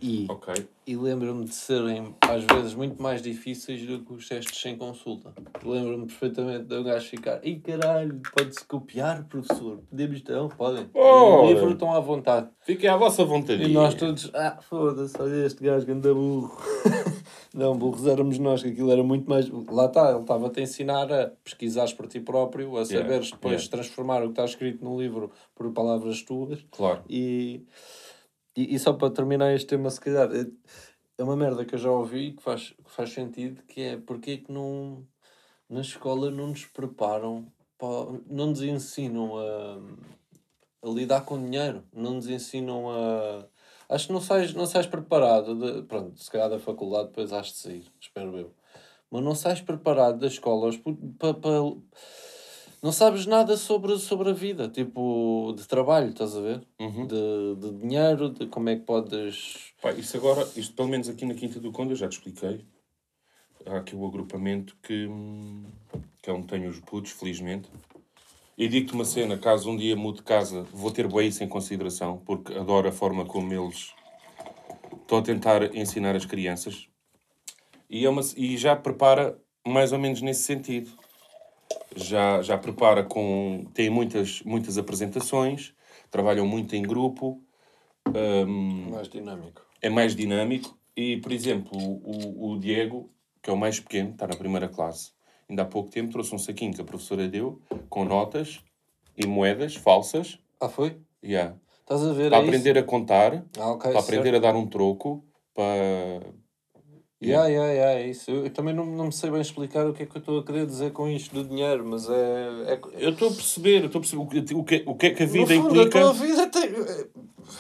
E, 0.03 0.27
Ok. 0.29 0.53
e 0.85 0.97
lembro-me 0.97 1.45
de 1.45 1.55
serem, 1.55 2.13
às 2.21 2.43
vezes, 2.45 2.75
muito 2.75 3.01
mais 3.01 3.23
difíceis 3.23 3.87
do 3.87 4.01
que 4.01 4.13
os 4.13 4.29
testes 4.29 4.61
sem 4.61 4.77
consulta. 4.77 5.33
Lembro-me 5.65 6.07
perfeitamente 6.07 6.65
de 6.65 6.75
um 6.75 6.83
gajo 6.83 7.09
ficar: 7.09 7.41
Ih 7.47 7.61
caralho, 7.61 8.21
pode-se 8.35 8.65
copiar, 8.65 9.25
professor? 9.25 9.79
Podemos 9.89 10.19
então? 10.19 10.49
Podem. 10.49 10.91
Oh, 10.93 11.47
livro 11.47 11.71
estão 11.71 11.95
à 11.95 12.01
vontade. 12.01 12.49
Fiquem 12.63 12.91
à 12.91 12.97
vossa 12.97 13.25
vontade. 13.25 13.63
E 13.63 13.69
nós 13.69 13.95
todos, 13.95 14.29
ah, 14.35 14.59
foda-se, 14.61 15.15
olha 15.23 15.47
este 15.47 15.63
gajo 15.63 15.87
que 15.87 15.93
anda 15.93 16.13
burro. 16.13 16.57
Não, 17.55 17.77
burros 17.77 18.07
éramos 18.07 18.39
nós, 18.39 18.63
que 18.63 18.71
aquilo 18.71 18.91
era 18.91 19.03
muito 19.03 19.29
mais. 19.29 19.49
Lá 19.49 19.85
está, 19.85 20.11
ele 20.11 20.21
estava-te 20.21 20.59
a 20.59 20.63
ensinar 20.63 21.13
a 21.13 21.31
pesquisares 21.45 21.93
por 21.93 22.07
ti 22.07 22.19
próprio, 22.19 22.77
a 22.79 22.85
saberes 22.85 23.31
depois 23.31 23.63
yeah. 23.63 23.71
transformar 23.71 24.23
o 24.23 24.27
que 24.27 24.33
está 24.33 24.45
escrito 24.47 24.83
no 24.83 24.99
livro 24.99 25.31
por 25.55 25.71
palavras 25.71 26.23
tuas. 26.23 26.65
Claro. 26.71 27.03
E, 27.09 27.63
e, 28.57 28.75
e 28.75 28.79
só 28.79 28.93
para 28.93 29.13
terminar 29.13 29.55
este 29.55 29.69
tema, 29.69 29.91
se 29.91 30.01
calhar, 30.01 30.31
é, 30.35 30.47
é 31.19 31.25
uma 31.25 31.37
merda 31.37 31.65
que 31.65 31.75
eu 31.75 31.79
já 31.79 31.91
ouvi 31.91 32.33
que 32.33 32.43
faz, 32.43 32.71
que 32.71 32.91
faz 32.91 33.11
sentido, 33.11 33.63
que 33.65 33.81
é 33.81 33.97
porque 33.97 34.31
é 34.33 34.37
que 34.39 34.53
não, 34.53 35.07
na 35.69 35.81
escola 35.81 36.31
não 36.31 36.49
nos 36.49 36.67
preparam, 36.67 37.47
para, 37.79 38.21
não 38.29 38.49
nos 38.49 38.63
ensinam 38.63 39.39
a, 39.39 39.79
a 40.89 40.91
lidar 40.91 41.25
com 41.25 41.43
dinheiro, 41.43 41.85
não 41.93 42.15
nos 42.15 42.29
ensinam 42.29 42.91
a... 42.91 43.47
Acho 43.89 44.07
que 44.07 44.13
não 44.13 44.21
sais, 44.21 44.55
não 44.55 44.67
sais 44.67 44.87
preparado, 44.87 45.55
de, 45.55 45.83
pronto, 45.87 46.19
se 46.19 46.31
calhar 46.31 46.49
da 46.49 46.59
faculdade 46.59 47.09
depois 47.09 47.33
has 47.33 47.49
de 47.49 47.57
sair, 47.57 47.93
espero 48.01 48.37
eu. 48.39 48.55
Mas 49.11 49.23
não 49.23 49.35
sais 49.35 49.61
preparado 49.61 50.19
da 50.19 50.27
escola 50.27 50.71
para... 51.19 51.35
Pa, 51.35 51.49
não 52.83 52.91
sabes 52.91 53.27
nada 53.27 53.57
sobre, 53.57 53.97
sobre 53.99 54.31
a 54.31 54.33
vida, 54.33 54.69
tipo, 54.69 55.55
de 55.57 55.69
trabalho, 55.69 56.11
estás 56.11 56.37
a 56.37 56.41
ver? 56.41 56.67
Uhum. 56.81 57.07
De, 57.07 57.55
de 57.57 57.79
dinheiro, 57.79 58.31
de 58.31 58.47
como 58.47 58.69
é 58.69 58.77
que 58.77 58.83
podes... 58.83 59.73
Pá, 59.81 59.93
isso 59.93 60.17
agora, 60.17 60.47
isto 60.57 60.75
pelo 60.75 60.89
menos 60.89 61.09
aqui 61.09 61.25
na 61.25 61.35
Quinta 61.35 61.61
do 61.61 61.71
Conde, 61.71 61.93
eu 61.93 61.97
já 61.97 62.09
te 62.09 62.19
expliquei. 62.19 62.65
Há 63.65 63.77
aqui 63.77 63.95
o 63.95 64.05
agrupamento 64.05 64.77
que, 64.83 65.09
que 66.21 66.29
é 66.29 66.33
onde 66.33 66.49
tenho 66.49 66.69
os 66.69 66.81
putos, 66.81 67.13
felizmente. 67.13 67.71
E 68.59 68.67
digo-te 68.67 68.95
uma 68.95 69.05
cena, 69.05 69.39
caso 69.39 69.71
um 69.71 69.77
dia 69.77 69.95
mude 69.95 70.19
de 70.19 70.25
casa, 70.25 70.63
vou 70.73 70.91
ter 70.91 71.07
bem 71.07 71.29
isso 71.29 71.45
em 71.45 71.49
consideração, 71.49 72.21
porque 72.25 72.53
adoro 72.53 72.89
a 72.89 72.93
forma 72.93 73.25
como 73.25 73.55
eles 73.55 73.95
estão 75.01 75.19
a 75.19 75.23
tentar 75.23 75.75
ensinar 75.75 76.17
as 76.17 76.27
crianças. 76.27 76.89
E, 77.89 78.05
é 78.05 78.11
uma, 78.11 78.23
e 78.37 78.57
já 78.57 78.75
prepara 78.75 79.39
mais 79.65 79.93
ou 79.93 79.99
menos 80.01 80.21
nesse 80.21 80.43
sentido. 80.43 80.91
Já, 81.95 82.43
já 82.43 82.59
prepara 82.59 83.03
com... 83.05 83.65
Tem 83.75 83.91
muitas, 83.91 84.43
muitas 84.43 84.79
apresentações, 84.79 85.75
trabalham 86.11 86.47
muito 86.47 86.75
em 86.75 86.83
grupo. 86.83 87.43
hum, 88.09 88.91
Mais 88.91 89.09
dinâmico. 89.09 89.63
é 89.81 89.89
mais 89.89 90.15
dinâmico. 90.17 90.77
E, 90.97 91.17
por 91.19 91.33
exemplo, 91.33 91.79
o, 91.79 92.53
o 92.53 92.59
Diego, 92.59 93.11
que 93.43 93.49
é 93.51 93.53
o 93.53 93.57
mais 93.57 93.81
pequeno, 93.81 94.11
está 94.11 94.27
na 94.27 94.37
primeira 94.37 94.69
classe. 94.69 95.13
Ainda 95.49 95.63
há 95.63 95.67
pouco 95.67 95.91
tempo 95.91 96.13
trouxe 96.13 96.35
um 96.35 96.39
saquinho 96.39 96.73
que 96.75 96.81
a 96.81 96.85
professora 96.85 97.29
deu, 97.29 97.61
com 97.89 98.05
notas 98.05 98.61
e 99.17 99.27
moedas 99.27 99.75
falsas. 99.75 100.39
Ah, 100.61 100.69
foi? 100.69 100.97
Yeah. 101.23 101.57
Estás 101.81 102.05
a 102.07 102.13
ver? 102.13 102.31
Para 102.31 102.43
é 102.43 102.47
aprender 102.47 102.79
a 102.79 102.83
contar, 102.83 103.35
isso? 103.35 103.45
Ah, 103.59 103.73
ok, 103.73 103.91
para 103.91 104.01
aprender 104.01 104.31
certo. 104.31 104.47
a 104.47 104.53
dar 104.53 104.59
um 104.59 104.67
troco, 104.67 105.25
para... 105.55 106.21
Yeah, 107.25 107.47
yeah, 107.47 107.73
yeah, 107.73 108.01
é 108.01 108.09
isso. 108.09 108.31
Eu, 108.31 108.45
eu 108.47 108.51
também 108.51 108.75
não, 108.75 108.85
não 108.85 109.07
me 109.07 109.13
sei 109.13 109.31
bem 109.31 109.41
explicar 109.41 109.87
o 109.87 109.93
que 109.93 110.03
é 110.03 110.07
que 110.07 110.17
eu 110.17 110.19
estou 110.19 110.41
a 110.41 110.45
querer 110.45 110.67
dizer 110.67 110.93
com 110.93 111.09
isto 111.09 111.33
do 111.33 111.45
dinheiro, 111.45 111.85
mas 111.87 112.09
é... 112.09 112.75
é... 112.75 112.81
Eu 112.95 113.11
estou 113.11 113.29
a 113.29 113.33
perceber, 113.33 113.81
eu 113.83 113.87
estou 113.87 114.01
a 114.01 114.03
perceber 114.03 114.23
o 114.23 114.27
que, 114.27 114.55
o 114.55 114.65
que, 114.65 114.83
o 114.87 114.95
que 114.97 115.07
é 115.07 115.11
que 115.11 115.23
a 115.23 115.27
No 115.27 115.33
vida 115.33 115.55
fundo, 115.55 115.69
implica. 115.69 115.99
a 115.99 116.03
tua 116.03 116.13
vida 116.15 116.47
tem... 116.49 116.73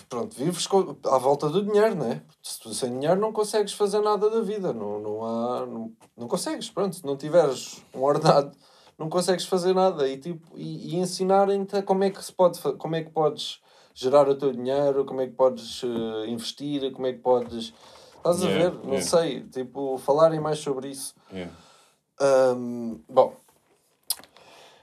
Pronto, 0.08 0.36
vives 0.36 0.66
com... 0.66 0.96
à 1.04 1.16
volta 1.18 1.48
do 1.48 1.62
dinheiro, 1.64 1.94
não 1.94 2.10
é? 2.10 2.22
Se 2.42 2.58
tu 2.58 2.74
sem 2.74 2.90
dinheiro 2.98 3.20
não 3.20 3.32
consegues 3.32 3.72
fazer 3.72 4.00
nada 4.00 4.28
da 4.28 4.40
vida. 4.40 4.72
Não, 4.72 4.98
não 4.98 5.24
há... 5.24 5.64
Não, 5.64 5.92
não 6.16 6.26
consegues, 6.26 6.68
pronto. 6.68 6.96
Se 6.96 7.04
não 7.04 7.16
tiveres 7.16 7.82
um 7.94 8.02
ordenado, 8.02 8.50
não 8.98 9.08
consegues 9.08 9.44
fazer 9.44 9.74
nada. 9.74 10.08
E, 10.08 10.16
tipo, 10.18 10.44
e, 10.56 10.94
e 10.94 10.96
ensinarem-te 10.96 11.82
como 11.82 12.02
é 12.02 12.10
que 12.10 12.24
se 12.24 12.32
pode... 12.32 12.58
Como 12.60 12.96
é 12.96 13.02
que 13.04 13.10
podes 13.10 13.60
gerar 13.94 14.28
o 14.28 14.34
teu 14.34 14.52
dinheiro, 14.52 15.04
como 15.04 15.20
é 15.20 15.26
que 15.26 15.34
podes 15.34 15.82
eh, 15.84 16.30
investir, 16.30 16.90
como 16.90 17.06
é 17.06 17.12
que 17.12 17.20
podes... 17.20 17.72
Estás 18.22 18.40
a 18.44 18.48
Yeah, 18.48 18.70
ver? 18.70 18.78
Não 18.84 18.92
yeah. 18.94 19.02
sei. 19.10 19.42
Tipo, 19.48 19.98
falarem 19.98 20.38
mais 20.38 20.58
sobre 20.60 20.88
isso. 20.90 21.12
É. 21.32 21.48
Ahm, 22.20 23.00
bom, 23.08 23.34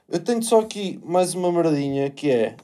eu 0.10 0.22
tenho 0.22 0.44
só 0.44 0.60
aqui 0.60 1.00
mais 1.06 1.34
uma 1.34 1.50
merdinha 1.52 2.10
que 2.10 2.30
é 2.30 2.58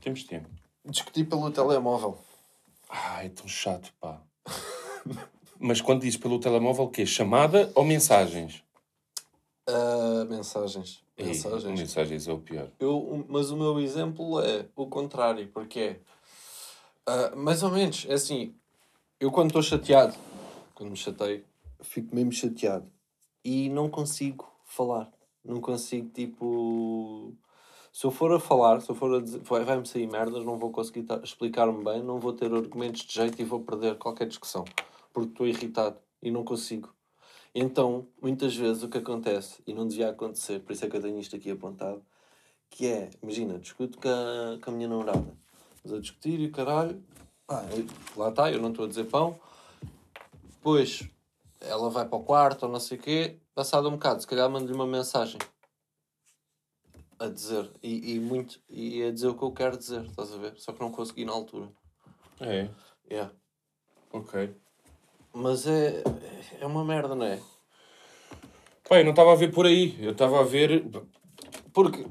Temos 0.00 0.24
tempo. 0.24 0.48
discutir 0.84 1.24
pelo 1.24 1.48
telemóvel. 1.52 2.18
Ah, 2.88 3.24
é 3.24 3.28
tão 3.28 3.46
chato, 3.46 3.92
pá. 4.00 4.20
Mas 5.60 5.80
quando 5.80 6.00
diz 6.02 6.16
pelo 6.16 6.40
telemóvel, 6.40 6.86
o 6.86 6.90
quê? 6.90 7.06
Chamada 7.06 7.70
ou 7.76 7.84
mensagens? 7.84 8.62
Ah, 9.68 10.24
mensagens. 10.28 11.00
Ei, 11.16 11.26
Mensagens. 11.26 11.78
mensagens 11.80 12.26
é 12.28 12.32
o 12.32 12.38
pior. 12.38 12.68
Eu, 12.78 13.24
mas 13.28 13.50
o 13.50 13.56
meu 13.56 13.80
exemplo 13.80 14.40
é 14.40 14.64
o 14.76 14.86
contrário, 14.86 15.48
porque 15.48 15.80
é 15.80 16.00
ah, 17.06 17.34
mais 17.34 17.62
ou 17.64 17.70
menos, 17.72 18.06
é 18.08 18.14
assim, 18.14 18.54
eu 19.20 19.30
quando 19.30 19.48
estou 19.48 19.62
chateado, 19.62 20.14
quando 20.74 20.90
me 20.90 20.96
chateio, 20.96 21.44
fico 21.80 22.14
mesmo 22.14 22.32
chateado 22.32 22.90
e 23.44 23.68
não 23.68 23.88
consigo 23.88 24.48
falar. 24.64 25.10
Não 25.44 25.60
consigo, 25.60 26.08
tipo. 26.10 27.34
Se 27.92 28.04
eu 28.04 28.10
for 28.10 28.32
a 28.32 28.38
falar, 28.38 28.80
se 28.80 28.90
eu 28.90 28.94
for 28.94 29.16
a 29.16 29.20
dizer, 29.20 29.40
vai- 29.40 29.64
vai-me 29.64 29.86
sair 29.86 30.06
merdas, 30.06 30.44
não 30.44 30.58
vou 30.58 30.70
conseguir 30.70 31.06
explicar-me 31.22 31.82
bem, 31.82 32.02
não 32.02 32.20
vou 32.20 32.32
ter 32.32 32.52
argumentos 32.52 33.02
de 33.02 33.12
jeito 33.12 33.40
e 33.40 33.44
vou 33.44 33.60
perder 33.60 33.96
qualquer 33.96 34.28
discussão. 34.28 34.64
Porque 35.12 35.30
estou 35.30 35.46
irritado 35.46 35.98
e 36.22 36.30
não 36.30 36.44
consigo. 36.44 36.94
Então, 37.54 38.06
muitas 38.22 38.54
vezes 38.54 38.82
o 38.82 38.88
que 38.88 38.98
acontece, 38.98 39.62
e 39.66 39.72
não 39.72 39.88
devia 39.88 40.10
acontecer, 40.10 40.60
por 40.60 40.72
isso 40.72 40.84
é 40.84 40.88
que 40.88 40.96
eu 40.96 41.00
tenho 41.00 41.18
isto 41.18 41.34
aqui 41.34 41.50
apontado, 41.50 42.02
que 42.70 42.86
é, 42.86 43.10
imagina, 43.22 43.58
discuto 43.58 43.98
com 43.98 44.08
a, 44.08 44.58
com 44.62 44.70
a 44.70 44.74
minha 44.74 44.88
namorada. 44.88 45.34
Mas 45.82 45.92
a 45.92 45.98
discutir 45.98 46.38
e 46.38 46.46
o 46.46 46.52
caralho, 46.52 47.02
eu- 47.48 47.86
lá 48.16 48.28
está, 48.28 48.50
eu 48.52 48.60
não 48.60 48.70
estou 48.70 48.84
a 48.84 48.88
dizer 48.88 49.04
pão. 49.04 49.38
Depois 50.44 51.08
ela 51.60 51.88
vai 51.90 52.06
para 52.06 52.18
o 52.18 52.22
quarto 52.24 52.64
ou 52.64 52.72
não 52.72 52.78
sei 52.80 52.98
o 52.98 53.00
quê, 53.00 53.38
passado 53.54 53.88
um 53.88 53.92
bocado, 53.92 54.20
se 54.20 54.26
calhar 54.26 54.48
mando-lhe 54.50 54.72
uma 54.74 54.86
mensagem 54.86 55.38
a 57.18 57.26
dizer, 57.26 57.68
e, 57.82 58.14
e 58.14 58.20
muito, 58.20 58.60
e 58.68 59.02
a 59.02 59.10
dizer 59.10 59.26
o 59.28 59.34
que 59.34 59.42
eu 59.42 59.50
quero 59.50 59.76
dizer, 59.76 60.04
estás 60.04 60.32
a 60.32 60.36
ver? 60.36 60.54
Só 60.56 60.72
que 60.72 60.80
não 60.80 60.92
consegui 60.92 61.24
na 61.24 61.32
altura. 61.32 61.68
É, 62.40 62.68
Yeah. 63.10 63.32
ok. 64.12 64.54
Mas 65.32 65.66
é, 65.66 66.02
é 66.60 66.66
uma 66.66 66.84
merda, 66.84 67.14
não 67.14 67.24
é? 67.24 67.40
Eu 68.90 69.04
não 69.04 69.10
estava 69.10 69.32
a 69.32 69.36
ver 69.36 69.52
por 69.52 69.66
aí. 69.66 69.96
Eu 70.02 70.12
estava 70.12 70.40
a 70.40 70.42
ver... 70.42 70.84
Porque, 71.72 72.06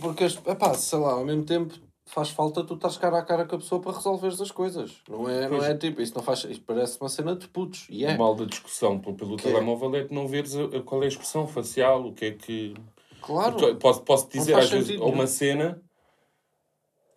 porque 0.00 0.24
epá, 0.24 0.74
sei 0.74 0.98
lá, 0.98 1.12
ao 1.12 1.24
mesmo 1.24 1.44
tempo 1.44 1.74
faz 2.12 2.30
falta 2.30 2.62
tu 2.64 2.74
estás 2.74 2.96
cara 2.96 3.18
a 3.18 3.22
cara 3.22 3.44
com 3.46 3.56
a 3.56 3.58
pessoa 3.58 3.80
para 3.80 3.92
resolveres 3.92 4.40
as 4.40 4.50
coisas. 4.50 4.92
Não 5.08 5.28
é, 5.28 5.48
não 5.48 5.64
é 5.64 5.74
tipo, 5.76 6.00
isso 6.02 6.14
não 6.14 6.22
faz. 6.22 6.44
Isto 6.44 6.62
parece 6.64 7.00
uma 7.00 7.08
cena 7.08 7.34
de 7.34 7.48
putos. 7.48 7.86
E 7.88 8.04
é. 8.04 8.14
O 8.14 8.18
mal 8.18 8.34
da 8.34 8.44
discussão 8.44 8.98
pelo, 8.98 9.16
pelo 9.16 9.36
Que 9.36 9.48
é? 9.48 9.52
telemóvel 9.52 9.94
é 9.96 10.04
de 10.04 10.14
não 10.14 10.26
veres 10.28 10.54
a- 10.56 10.64
a- 10.64 10.82
qual 10.82 11.02
é 11.02 11.06
a 11.06 11.08
expressão 11.08 11.46
facial, 11.46 12.06
o 12.06 12.12
que 12.12 12.24
é 12.26 12.30
que... 12.32 12.74
Claro. 13.22 13.56
Tu- 13.56 13.76
Posso, 13.76 14.02
posso 14.02 14.28
dizer 14.28 14.54
às 14.58 14.68
vezes 14.68 15.00
uma 15.00 15.26
cena 15.26 15.80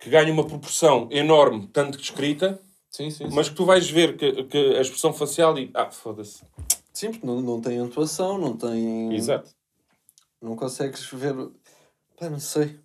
que 0.00 0.08
ganha 0.10 0.32
uma 0.32 0.46
proporção 0.46 1.08
enorme, 1.10 1.66
tanto 1.68 1.98
que 1.98 2.04
escrita, 2.04 2.60
Sim, 2.90 3.10
sim. 3.10 3.28
sim. 3.28 3.34
mas 3.34 3.48
que 3.48 3.54
tu 3.56 3.64
vais 3.64 3.88
ver 3.90 4.16
que, 4.16 4.44
que 4.44 4.76
a 4.76 4.80
expressão 4.80 5.12
facial 5.12 5.58
e... 5.58 5.70
Ah, 5.74 5.90
foda-se. 5.90 6.42
Sim, 6.92 7.10
porque 7.10 7.26
não, 7.26 7.40
não 7.42 7.60
tem 7.60 7.78
atuação, 7.80 8.38
não 8.38 8.56
tem. 8.56 9.14
Exato. 9.14 9.50
Não 10.40 10.54
consegues 10.56 11.04
ver. 11.12 11.34
Pá, 12.18 12.30
não 12.30 12.38
sei. 12.40 12.78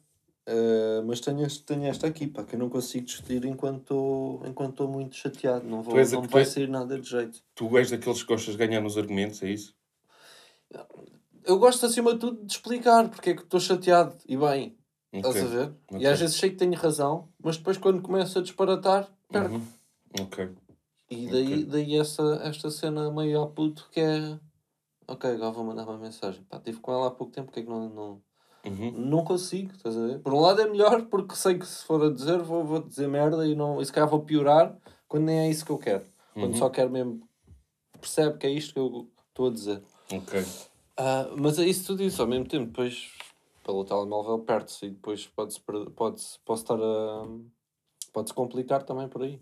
Eh, 0.48 1.02
mas 1.06 1.20
tenho, 1.20 1.48
tenho 1.66 1.86
esta 1.86 2.08
aqui, 2.08 2.28
pá, 2.28 2.44
que 2.44 2.56
eu 2.56 2.60
não 2.60 2.70
consigo 2.70 3.06
discutir 3.06 3.46
enquanto 3.46 4.42
estou 4.70 4.88
muito 4.88 5.16
chateado. 5.16 5.68
Não, 5.68 5.82
vou, 5.84 5.96
a- 5.98 6.04
não 6.06 6.24
vai 6.24 6.42
és- 6.42 6.50
sair 6.50 6.68
nada 6.68 7.00
de 7.00 7.08
jeito. 7.08 7.44
Tu 7.54 7.78
és 7.78 7.92
daqueles 7.92 8.24
que 8.24 8.28
gostas 8.34 8.56
de 8.56 8.66
ganhar 8.66 8.82
nos 8.82 8.98
argumentos, 8.98 9.42
é 9.44 9.50
isso? 9.50 9.76
Eu 11.44 11.58
gosto, 11.60 11.86
acima 11.86 12.14
de 12.14 12.20
tudo, 12.20 12.46
de 12.46 12.52
explicar 12.54 13.10
porque 13.10 13.32
é 13.32 13.34
que 13.36 13.42
estou 13.44 13.60
chateado 13.60 14.16
e 14.28 14.38
bem. 14.38 14.78
Estás 15.12 15.36
Ok. 15.36 15.42
a 15.44 15.48
ver? 15.48 15.74
Ok. 15.90 16.00
E 16.00 16.08
às 16.08 16.20
vezes 16.20 16.36
sei 16.38 16.50
que 16.52 16.56
tenho 16.56 16.74
razão, 16.74 17.28
mas 17.44 17.58
depois 17.58 17.78
quando 17.78 18.02
começo 18.02 18.40
a 18.40 18.42
disparatar, 18.42 19.12
perco. 19.30 19.56
Uhum. 19.56 19.68
Ok. 20.22 20.50
E 21.10 21.28
daí, 21.28 21.54
Ok. 21.56 21.66
daí 21.66 21.98
essa, 21.98 22.24
esta 22.44 22.70
cena 22.72 23.12
meio 23.12 23.40
ao 23.40 23.50
puto 23.52 23.90
que 23.92 24.00
é. 24.00 24.40
Ok, 25.08 25.30
agora 25.30 25.52
vou 25.52 25.66
mandar 25.66 25.84
uma 25.84 25.98
mensagem. 25.98 26.44
Pá, 26.46 26.58
estive 26.58 26.80
com 26.80 26.92
ela 26.94 27.08
há 27.08 27.12
pouco 27.12 27.34
tempo, 27.34 27.48
porque 27.48 27.60
é 27.60 27.64
que 27.64 27.70
não, 27.70 27.90
não, 27.90 28.22
Uhum. 28.66 28.92
não 28.92 29.24
consigo? 29.24 29.72
Estás 29.76 29.98
a 29.98 30.06
ver? 30.08 30.20
Por 30.20 30.34
um 30.34 30.40
lado 30.40 30.62
é 30.62 30.68
melhor, 30.70 31.04
porque 31.08 31.36
sei 31.36 31.58
que 31.58 31.66
se 31.66 31.84
for 31.84 32.04
a 32.04 32.12
dizer, 32.12 32.40
vou, 32.44 32.64
vou 32.64 32.80
dizer 32.82 33.08
merda 33.08 33.46
e, 33.48 33.56
não, 33.56 33.82
e 33.82 33.86
se 33.86 33.92
calhar 33.92 34.10
vou 34.10 34.22
piorar 34.22 34.78
quando 35.08 35.26
nem 35.26 35.40
é 35.40 35.50
isso 35.50 35.66
que 35.66 35.72
eu 35.72 35.78
quero. 35.78 36.06
Quando 36.34 36.54
Uhum. 36.54 36.60
só 36.60 36.70
quero 36.70 36.90
mesmo. 36.90 37.28
Percebe 38.00 38.38
que 38.38 38.48
é 38.48 38.50
isto 38.52 38.74
que 38.74 38.80
eu 38.80 39.10
estou 39.30 39.48
a 39.48 39.52
dizer. 39.52 39.82
Ok. 40.12 40.44
Ah, 40.98 41.30
mas 41.38 41.58
é 41.60 41.66
isso 41.66 41.86
tudo 41.88 42.04
isso, 42.04 42.22
ao 42.22 42.28
mesmo 42.28 42.48
tempo, 42.48 42.68
depois 42.68 43.12
pelo 43.64 43.86
telemóvel 43.86 44.40
perde-se 44.40 44.86
e 44.86 44.90
depois 44.90 45.28
pode-se, 45.28 45.60
pode-se, 45.96 46.40
pode 46.46 46.60
estar 46.62 46.80
a. 46.82 47.28
pode-se 48.14 48.34
complicar 48.34 48.84
também 48.84 49.08
por 49.08 49.24
aí. 49.24 49.40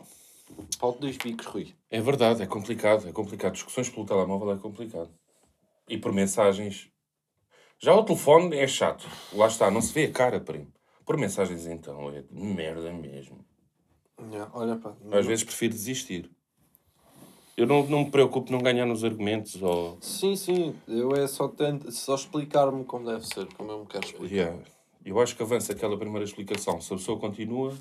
De 0.49 0.99
dois 0.99 1.17
bicos, 1.17 1.45
Rui. 1.45 1.75
É 1.91 2.01
verdade, 2.01 2.41
é 2.41 2.47
complicado, 2.47 3.07
é 3.07 3.11
complicado. 3.11 3.53
Discussões 3.53 3.89
pelo 3.89 4.05
telemóvel 4.05 4.51
é 4.51 4.57
complicado. 4.57 5.09
E 5.87 5.97
por 5.97 6.11
mensagens. 6.11 6.89
Já 7.79 7.95
o 7.95 8.03
telefone 8.03 8.57
é 8.57 8.67
chato. 8.67 9.07
Lá 9.33 9.47
está, 9.47 9.71
não 9.71 9.81
se 9.81 9.93
vê 9.93 10.05
a 10.05 10.11
cara, 10.11 10.39
primo. 10.41 10.67
Por 11.05 11.17
mensagens, 11.17 11.65
então, 11.65 12.09
é 12.11 12.21
de 12.21 12.33
merda 12.33 12.91
mesmo. 12.91 13.45
Yeah, 14.31 14.51
olha, 14.53 14.75
pá. 14.75 14.93
Às 15.11 15.25
vezes 15.25 15.45
prefiro 15.45 15.73
desistir. 15.73 16.29
Eu 17.55 17.65
não, 17.65 17.85
não 17.87 17.99
me 18.05 18.11
preocupo 18.11 18.51
não 18.51 18.59
ganhar 18.59 18.85
nos 18.85 19.03
argumentos 19.03 19.61
ou. 19.61 19.97
Sim, 20.01 20.35
sim. 20.35 20.75
Eu 20.87 21.15
é 21.15 21.25
só, 21.25 21.47
tento, 21.47 21.89
só 21.91 22.15
explicar-me 22.15 22.83
como 22.83 23.05
deve 23.05 23.25
ser, 23.25 23.45
como 23.53 23.71
eu 23.71 23.79
me 23.79 23.85
quero 23.85 24.05
explicar. 24.05 24.33
Yeah. 24.35 24.63
Eu 25.05 25.19
acho 25.19 25.35
que 25.35 25.41
avança 25.41 25.71
aquela 25.71 25.97
primeira 25.97 26.25
explicação. 26.25 26.81
Se 26.81 26.93
a 26.93 26.97
pessoa 26.97 27.17
continua, 27.19 27.73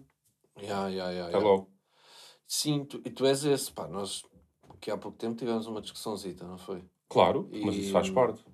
Yeah, 0.60 0.88
yeah, 0.88 1.10
yeah, 1.12 1.28
até 1.28 1.36
yeah. 1.36 1.48
logo. 1.48 1.70
Sim, 2.46 2.84
tu, 2.84 3.00
e 3.04 3.10
tu 3.10 3.26
és 3.26 3.44
esse, 3.44 3.70
pá. 3.70 3.86
Nós, 3.86 4.22
que 4.80 4.90
há 4.90 4.96
pouco 4.96 5.18
tempo 5.18 5.36
tivemos 5.36 5.66
uma 5.66 5.80
discussãozita, 5.80 6.44
não 6.46 6.58
foi? 6.58 6.82
Claro, 7.08 7.48
mas 7.64 7.74
E- 7.74 7.80
isso 7.82 7.92
faz 7.92 8.10
parte. 8.10 8.44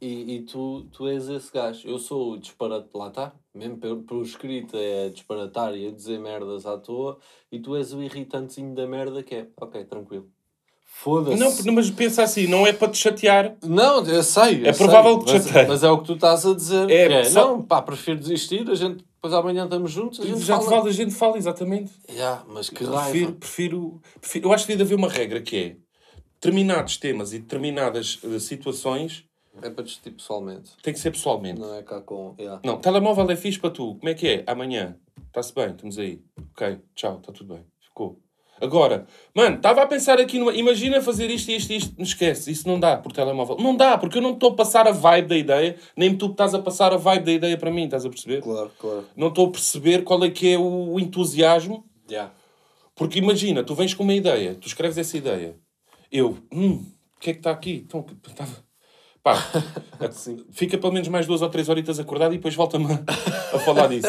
E, 0.00 0.36
e 0.36 0.42
tu, 0.42 0.86
tu 0.92 1.06
és 1.06 1.28
esse 1.28 1.52
gajo. 1.52 1.86
Eu 1.86 1.98
sou 1.98 2.32
o 2.32 2.38
disparate, 2.38 2.88
lá 2.94 3.08
está. 3.08 3.32
Mesmo 3.54 3.76
pelo, 3.76 4.02
pelo 4.02 4.22
escrito 4.22 4.76
é 4.76 5.10
disparatar 5.10 5.74
e 5.76 5.86
a 5.88 5.90
dizer 5.90 6.18
merdas 6.18 6.64
à 6.64 6.78
toa. 6.78 7.18
E 7.52 7.58
tu 7.58 7.76
és 7.76 7.92
o 7.92 8.02
irritantezinho 8.02 8.74
da 8.74 8.86
merda 8.86 9.22
que 9.22 9.34
é, 9.34 9.46
ok, 9.60 9.84
tranquilo. 9.84 10.28
Foda-se. 10.86 11.64
Não, 11.66 11.74
mas 11.74 11.88
pensa 11.90 12.22
assim, 12.22 12.46
não 12.46 12.66
é 12.66 12.72
para 12.72 12.88
te 12.90 12.98
chatear. 12.98 13.56
Não, 13.62 14.04
eu 14.06 14.22
sei. 14.22 14.62
eu 14.62 14.66
É 14.66 14.72
provável 14.72 15.14
sei, 15.14 15.18
que 15.20 15.24
te 15.26 15.32
mas, 15.34 15.44
chateie. 15.46 15.68
mas 15.68 15.84
é 15.84 15.90
o 15.90 15.98
que 15.98 16.06
tu 16.06 16.14
estás 16.14 16.44
a 16.46 16.54
dizer. 16.54 16.90
É, 16.90 17.12
é, 17.20 17.24
só- 17.24 17.46
Não, 17.48 17.62
pá, 17.62 17.80
prefiro 17.82 18.18
desistir. 18.18 18.68
A 18.70 18.74
gente, 18.74 19.04
depois 19.04 19.32
amanhã 19.34 19.64
estamos 19.64 19.90
juntos. 19.90 20.20
A 20.20 20.24
gente 20.26 20.40
Já 20.40 20.56
fala. 20.58 20.70
fala, 20.70 20.88
a 20.88 20.92
gente 20.92 21.14
fala, 21.14 21.38
exatamente. 21.38 21.92
Yeah, 22.10 22.42
mas 22.48 22.68
que 22.70 22.84
raiva. 22.84 23.02
Prefiro, 23.10 23.32
prefiro, 23.34 24.00
prefiro- 24.20 24.48
Eu 24.48 24.52
acho 24.52 24.64
que 24.66 24.72
deve 24.72 24.82
haver 24.82 24.94
uma 24.96 25.08
regra 25.08 25.40
que 25.40 25.56
é 25.56 25.76
determinados 26.40 26.96
temas 26.96 27.32
e 27.32 27.38
determinadas 27.38 28.18
eh, 28.24 28.38
situações 28.38 29.24
É 29.62 29.68
para 29.68 29.84
discutir 29.84 30.12
pessoalmente. 30.12 30.70
tem 30.82 30.94
que 30.94 31.00
ser 31.00 31.10
pessoalmente. 31.10 31.60
Não 31.60 31.74
é 31.74 31.82
cá 31.82 32.00
com. 32.00 32.34
Yeah. 32.38 32.60
Não, 32.64 32.78
telemóvel 32.78 33.30
é 33.30 33.36
fixe 33.36 33.58
para 33.58 33.70
tu. 33.70 33.96
Como 33.96 34.08
é 34.08 34.14
que 34.14 34.28
é? 34.28 34.44
Amanhã. 34.46 34.96
Está-se 35.26 35.54
bem, 35.54 35.70
estamos 35.70 35.98
aí. 35.98 36.22
Ok, 36.52 36.78
tchau, 36.94 37.18
está 37.18 37.32
tudo 37.32 37.54
bem. 37.54 37.64
Ficou. 37.80 38.18
Agora, 38.60 39.06
mano, 39.34 39.56
estava 39.56 39.82
a 39.82 39.86
pensar 39.86 40.20
aqui 40.20 40.38
numa. 40.38 40.52
Imagina 40.52 41.00
fazer 41.00 41.30
isto, 41.30 41.50
isto, 41.50 41.72
isto. 41.72 41.94
Não 41.96 42.04
esquece, 42.04 42.50
isso 42.50 42.68
não 42.68 42.78
dá 42.78 42.96
por 42.96 43.12
telemóvel. 43.12 43.56
Não 43.58 43.76
dá, 43.76 43.96
porque 43.98 44.18
eu 44.18 44.22
não 44.22 44.32
estou 44.32 44.50
a 44.50 44.54
passar 44.54 44.86
a 44.86 44.92
vibe 44.92 45.28
da 45.28 45.36
ideia, 45.36 45.76
nem 45.96 46.16
tu 46.16 46.26
estás 46.26 46.54
a 46.54 46.58
passar 46.60 46.92
a 46.92 46.96
vibe 46.96 47.24
da 47.24 47.32
ideia 47.32 47.58
para 47.58 47.70
mim, 47.70 47.84
estás 47.84 48.04
a 48.04 48.10
perceber? 48.10 48.42
Claro, 48.42 48.70
claro. 48.78 49.06
Não 49.16 49.28
estou 49.28 49.46
a 49.46 49.50
perceber 49.50 50.04
qual 50.04 50.22
é 50.24 50.30
que 50.30 50.52
é 50.52 50.58
o 50.58 50.98
entusiasmo 51.00 51.90
Yeah. 52.10 52.34
Porque 52.94 53.18
imagina, 53.18 53.62
tu 53.62 53.74
vens 53.74 53.94
com 53.94 54.02
uma 54.02 54.12
ideia, 54.12 54.54
tu 54.54 54.66
escreves 54.66 54.98
essa 54.98 55.16
ideia. 55.16 55.56
Eu, 56.10 56.38
hum, 56.52 56.84
o 57.16 57.20
que 57.20 57.30
é 57.30 57.32
que 57.32 57.38
está 57.38 57.52
aqui? 57.52 57.84
Então, 57.86 58.04
estava... 58.26 58.68
Pá, 59.22 59.34
fica 60.50 60.78
pelo 60.78 60.92
menos 60.92 61.08
mais 61.08 61.26
duas 61.26 61.42
ou 61.42 61.48
três 61.50 61.68
horitas 61.68 61.98
acordado 62.00 62.32
e 62.32 62.36
depois 62.38 62.54
volta-me 62.54 62.86
a, 62.86 63.56
a 63.56 63.58
falar 63.58 63.88
disso. 63.88 64.08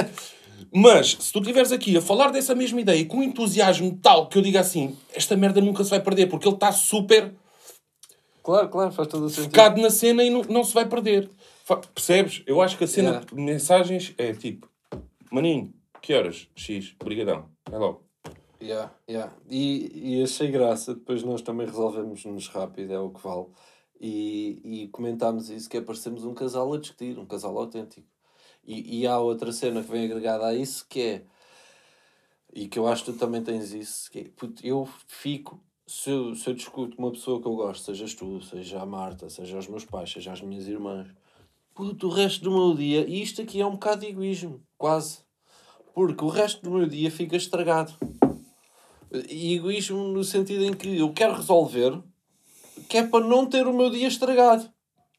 Mas, 0.74 1.18
se 1.20 1.34
tu 1.34 1.40
estiveres 1.40 1.72
aqui 1.72 1.98
a 1.98 2.02
falar 2.02 2.30
dessa 2.32 2.56
mesma 2.56 2.80
ideia 2.80 3.06
com 3.06 3.18
um 3.18 3.24
entusiasmo 3.24 3.98
tal 4.02 4.28
que 4.30 4.38
eu 4.38 4.42
diga 4.42 4.62
assim, 4.62 4.96
esta 5.14 5.36
merda 5.36 5.60
nunca 5.60 5.84
se 5.84 5.90
vai 5.90 6.00
perder, 6.02 6.28
porque 6.28 6.48
ele 6.48 6.56
está 6.56 6.72
super 6.72 7.34
Claro, 8.44 8.70
claro, 8.70 8.92
faz 8.92 9.08
todo 9.08 9.26
o 9.26 9.30
sentido. 9.30 9.52
focado 9.52 9.80
na 9.82 9.90
cena 9.92 10.24
e 10.24 10.30
não, 10.30 10.42
não 10.44 10.64
se 10.64 10.74
vai 10.74 10.88
perder. 10.88 11.30
Fa- 11.64 11.78
Percebes? 11.78 12.42
Eu 12.48 12.60
acho 12.62 12.76
que 12.78 12.86
a 12.86 12.88
cena 12.88 13.10
Yeah. 13.10 13.26
de 13.28 13.36
mensagens 13.36 14.14
é 14.18 14.34
tipo, 14.34 14.68
maninho, 15.32 15.72
que 16.02 16.14
horas? 16.14 16.48
X, 16.56 16.96
brigadão. 17.04 17.46
É 17.72 17.78
logo. 17.78 18.04
Yeah, 18.64 18.92
yeah. 19.10 19.32
E, 19.50 20.18
e 20.20 20.24
achei 20.24 20.50
graça, 20.50 20.96
depois 20.96 21.22
nós 21.24 21.42
também 21.44 21.68
resolvemos-nos 21.68 22.48
rápido, 22.48 22.92
é 22.94 23.00
o 23.00 23.10
que 23.12 23.22
vale. 23.22 23.46
E, 24.04 24.60
e 24.64 24.88
comentámos 24.88 25.52
isso, 25.52 25.70
que 25.70 25.78
é 25.78 25.82
parecemos 25.82 26.26
um 26.26 26.34
casal 26.34 26.74
a 26.74 26.80
discutir, 26.80 27.20
um 27.20 27.26
casal 27.26 27.56
autêntico. 27.56 28.08
E, 28.66 29.02
e 29.02 29.08
há 29.08 29.20
outra 29.20 29.52
cena 29.52 29.84
que 29.84 29.92
vem 29.92 30.06
agregada 30.06 30.48
a 30.48 30.56
isso, 30.56 30.88
que 30.90 31.02
é, 31.02 31.24
e 32.52 32.68
que 32.68 32.80
eu 32.80 32.88
acho 32.88 33.06
que 33.06 33.12
tu 33.14 33.20
também 33.20 33.44
tens 33.44 33.74
isso, 33.74 34.10
que 34.10 34.20
é, 34.20 34.24
puto, 34.36 34.66
eu 34.66 34.90
fico, 35.06 35.64
se 35.86 36.10
eu, 36.10 36.34
se 36.34 36.50
eu 36.50 36.56
discuto 36.56 36.96
com 36.96 37.04
uma 37.04 37.12
pessoa 37.12 37.40
que 37.40 37.48
eu 37.48 37.56
gosto, 37.56 37.86
sejas 37.86 38.16
tu, 38.16 38.42
seja 38.42 38.82
a 38.82 38.86
Marta, 38.88 39.30
seja 39.30 39.60
os 39.60 39.68
meus 39.68 39.86
pais, 39.86 40.12
seja 40.12 40.32
as 40.32 40.42
minhas 40.42 40.68
irmãs, 40.68 41.08
puto, 41.76 42.08
o 42.08 42.12
resto 42.12 42.44
do 42.44 42.52
meu 42.52 42.74
dia, 42.76 43.08
e 43.08 43.22
isto 43.22 43.44
aqui 43.44 43.62
é 43.62 43.66
um 43.66 43.74
bocado 43.74 44.02
de 44.02 44.08
egoísmo, 44.08 44.64
quase. 44.80 45.20
Porque 45.94 46.26
o 46.26 46.30
resto 46.30 46.64
do 46.64 46.72
meu 46.72 46.88
dia 46.88 47.12
fica 47.12 47.36
estragado. 47.36 47.94
E 49.30 49.56
egoísmo 49.56 50.08
no 50.08 50.24
sentido 50.24 50.64
em 50.64 50.74
que 50.74 50.98
eu 50.98 51.14
quero 51.14 51.36
resolver, 51.36 52.02
que 52.92 52.98
é 52.98 53.08
para 53.08 53.24
não 53.26 53.46
ter 53.46 53.66
o 53.68 53.74
meu 53.74 53.90
dia 53.90 54.06
estragado. 54.06 54.70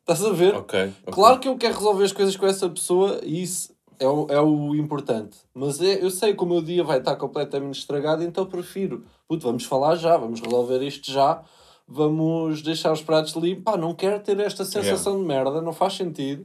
Estás 0.00 0.22
a 0.22 0.30
ver? 0.30 0.54
Ok. 0.54 0.78
ok. 0.78 0.94
Claro 1.10 1.40
que 1.40 1.48
eu 1.48 1.56
quero 1.56 1.74
resolver 1.74 2.04
as 2.04 2.12
coisas 2.12 2.36
com 2.36 2.44
essa 2.44 2.68
pessoa 2.68 3.18
e 3.22 3.42
isso 3.42 3.74
é 3.98 4.06
o, 4.06 4.26
é 4.28 4.38
o 4.42 4.74
importante. 4.74 5.38
Mas 5.54 5.80
é, 5.80 6.04
eu 6.04 6.10
sei 6.10 6.34
que 6.34 6.42
o 6.42 6.46
meu 6.46 6.60
dia 6.60 6.84
vai 6.84 6.98
estar 6.98 7.16
completamente 7.16 7.78
estragado, 7.78 8.22
então 8.22 8.44
prefiro. 8.44 9.06
Puto, 9.26 9.46
vamos 9.46 9.64
falar 9.64 9.96
já, 9.96 10.18
vamos 10.18 10.42
resolver 10.42 10.82
isto 10.82 11.10
já, 11.10 11.42
vamos 11.88 12.60
deixar 12.60 12.92
os 12.92 13.00
pratos 13.00 13.32
limpos. 13.36 13.64
Pá, 13.64 13.78
não 13.78 13.94
quero 13.94 14.20
ter 14.20 14.38
esta 14.40 14.66
sensação 14.66 15.18
de 15.18 15.24
merda, 15.24 15.62
não 15.62 15.72
faz 15.72 15.94
sentido. 15.94 16.44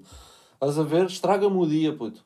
Estás 0.53 0.79
a 0.79 0.83
ver? 0.83 1.07
Estraga-me 1.07 1.57
o 1.57 1.67
dia, 1.67 1.91
puto. 1.93 2.23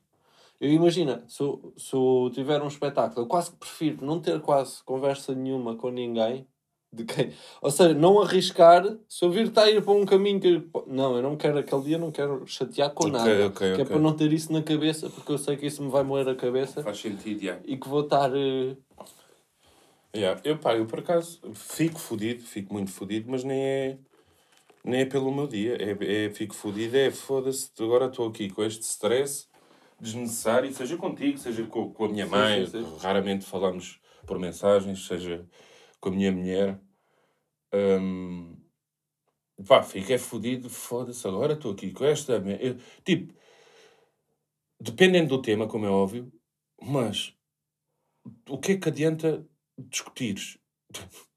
Eu 0.59 0.69
imagina, 0.69 1.23
se 1.27 1.41
eu, 1.41 1.73
se 1.75 1.95
eu 1.95 2.29
tiver 2.31 2.61
um 2.61 2.67
espetáculo, 2.67 3.23
eu 3.23 3.27
quase 3.27 3.49
que 3.49 3.57
prefiro 3.57 4.05
não 4.05 4.19
ter 4.19 4.39
quase 4.41 4.83
conversa 4.83 5.33
nenhuma 5.33 5.75
com 5.75 5.89
ninguém. 5.89 6.45
De 6.93 7.05
quem? 7.05 7.31
Ou 7.61 7.71
seja, 7.71 7.93
não 7.93 8.19
arriscar, 8.21 8.83
se 9.07 9.23
eu 9.23 9.31
vir 9.31 9.47
estar 9.47 9.63
a 9.63 9.71
ir 9.71 9.81
para 9.81 9.93
um 9.93 10.05
caminho 10.05 10.41
que. 10.41 10.61
Não, 10.87 11.15
eu 11.15 11.21
não 11.23 11.37
quero 11.37 11.57
aquele 11.59 11.83
dia, 11.83 11.97
não 11.97 12.11
quero 12.11 12.45
chatear 12.45 12.91
com 12.93 13.05
Ok, 13.05 13.13
nada. 13.17 13.45
ok, 13.47 13.57
que 13.59 13.63
é 13.65 13.83
ok. 13.83 13.85
para 13.85 13.99
não 13.99 14.13
ter 14.13 14.33
isso 14.33 14.51
na 14.51 14.61
cabeça, 14.61 15.09
porque 15.09 15.31
eu 15.31 15.37
sei 15.37 15.55
que 15.55 15.65
isso 15.67 15.81
me 15.81 15.89
vai 15.89 16.03
moer 16.03 16.27
a 16.27 16.35
cabeça 16.35 16.83
Faz 16.83 16.97
sentido, 16.99 17.41
yeah. 17.41 17.61
e 17.65 17.77
que 17.77 17.87
vou 17.87 18.01
estar. 18.01 18.29
eh, 18.35 18.75
Yeah. 20.13 20.41
Eu, 20.43 20.57
pá, 20.57 20.75
eu 20.75 20.85
por 20.85 20.99
acaso 20.99 21.39
fico 21.53 21.97
fodido, 21.97 22.43
fico 22.43 22.73
muito 22.73 22.91
fodido, 22.91 23.31
mas 23.31 23.45
nem 23.45 23.63
é, 23.63 23.97
nem 24.83 25.01
é 25.01 25.05
pelo 25.05 25.33
meu 25.33 25.47
dia. 25.47 25.77
É, 25.79 26.25
é, 26.25 26.29
fico 26.29 26.53
fodido, 26.53 26.97
é 26.97 27.09
foda-se, 27.09 27.71
agora 27.79 28.07
estou 28.07 28.27
aqui 28.27 28.49
com 28.49 28.61
este 28.63 28.81
stress 28.81 29.47
desnecessário, 29.97 30.73
seja 30.73 30.97
contigo, 30.97 31.37
seja 31.37 31.63
com, 31.65 31.93
com 31.93 32.05
a 32.05 32.09
minha 32.09 32.25
Sim, 32.25 32.31
mãe, 32.31 32.65
sim, 32.65 32.83
sim. 32.83 32.97
raramente 32.99 33.45
falamos 33.45 34.01
por 34.27 34.37
mensagens, 34.37 35.05
seja 35.07 35.45
com 36.01 36.09
a 36.09 36.11
minha 36.11 36.31
mulher. 36.31 36.81
Hum, 37.73 38.57
pá, 39.65 39.85
é 40.09 40.17
fodido, 40.17 40.69
foda-se, 40.69 41.25
agora 41.27 41.53
estou 41.53 41.71
aqui 41.71 41.91
com 41.91 42.03
esta. 42.03 42.33
eu- 42.59 42.75
tipo, 43.05 43.33
dependendo 44.79 45.29
do 45.37 45.41
tema, 45.41 45.67
como 45.67 45.85
é 45.85 45.89
óbvio, 45.89 46.31
mas 46.81 47.33
o 48.49 48.57
que 48.57 48.73
é 48.73 48.77
que 48.77 48.89
adianta 48.89 49.47
discutires? 49.77 50.57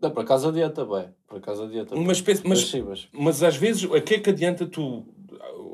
Não, 0.00 0.10
por 0.10 0.22
acaso 0.22 0.48
adianta 0.48 0.84
bem. 0.84 1.14
Por 1.26 1.38
acaso 1.38 1.62
adianta 1.64 1.94
bem. 1.94 2.04
Mas, 2.04 2.20
pensa- 2.20 2.42
Mas, 2.44 2.58
mas, 2.60 2.68
sim, 2.70 2.82
mas 2.82 3.08
mas 3.12 3.42
às 3.42 3.56
vezes, 3.56 3.84
o 3.84 4.02
que 4.02 4.14
é 4.16 4.20
que 4.20 4.28
adianta 4.30 4.66
tu. 4.66 5.06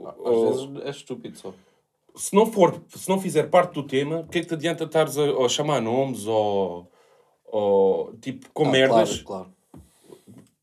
às 0.06 0.14
ou- 0.18 0.52
vezes 0.68 0.86
é 0.86 0.90
estúpido 0.90 1.36
só. 1.36 1.52
se, 2.14 2.32
não 2.34 2.46
for, 2.46 2.80
se 2.88 3.08
não 3.08 3.20
fizer 3.20 3.48
parte 3.50 3.72
do 3.74 3.82
tema, 3.84 4.20
o 4.20 4.28
que 4.28 4.38
é 4.38 4.40
que 4.42 4.46
te 4.46 4.54
adianta 4.54 4.84
estares 4.84 5.18
a, 5.18 5.24
a 5.24 5.48
chamar 5.48 5.80
nomes 5.80 6.26
ou, 6.28 6.92
ou 7.52 8.14
tipo 8.18 8.50
com 8.52 8.66
Ah, 8.66 8.70
merdas? 8.70 9.22
Claro, 9.22 9.50
claro. 9.54 9.60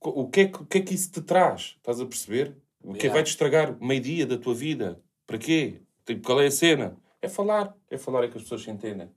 O, 0.02 0.30
que 0.30 0.41
é 0.41 0.47
que, 0.47 0.62
o 0.62 0.65
que 0.65 0.78
é 0.78 0.82
que 0.82 0.93
isso 0.93 1.12
te 1.12 1.21
traz? 1.21 1.76
Estás 1.78 2.00
a 2.00 2.06
perceber? 2.06 2.56
O 2.82 2.93
que 2.93 2.97
é 2.97 3.02
que 3.02 3.08
Yeah. 3.08 3.13
vai 3.13 3.23
te 3.23 3.28
estragar 3.32 3.78
meio-dia 3.82 4.26
da 4.26 4.38
tua 4.38 4.54
vida? 4.54 5.02
Para 5.26 5.38
quê? 5.38 5.82
Tipo, 6.06 6.26
qual 6.26 6.39
é 6.41 6.47
a 6.47 6.52
cena? 6.52 6.95
É 7.21 7.28
falar. 7.28 7.76
É 7.89 7.97
falar 7.97 8.23
é 8.23 8.28
que 8.30 8.38
as 8.38 8.43
pessoas 8.43 8.62
se 8.63 8.71
entendem. 8.71 9.10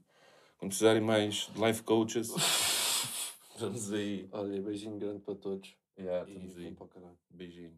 Quando 0.57 0.69
precisarem 0.71 1.01
mais 1.01 1.49
de 1.55 1.61
life 1.65 1.81
coaches, 1.83 2.29
vamos 3.57 3.93
aí. 3.93 4.27
Olha, 4.31 4.61
beijinho 4.61 4.97
grande 4.97 5.19
para 5.21 5.35
todos. 5.35 5.73
Yeah, 5.97 6.27
E 6.29 6.33
estamos 6.33 6.57
aí. 6.57 6.75
o 6.77 6.85
caralho. 6.87 7.17
Beijinho. 7.29 7.71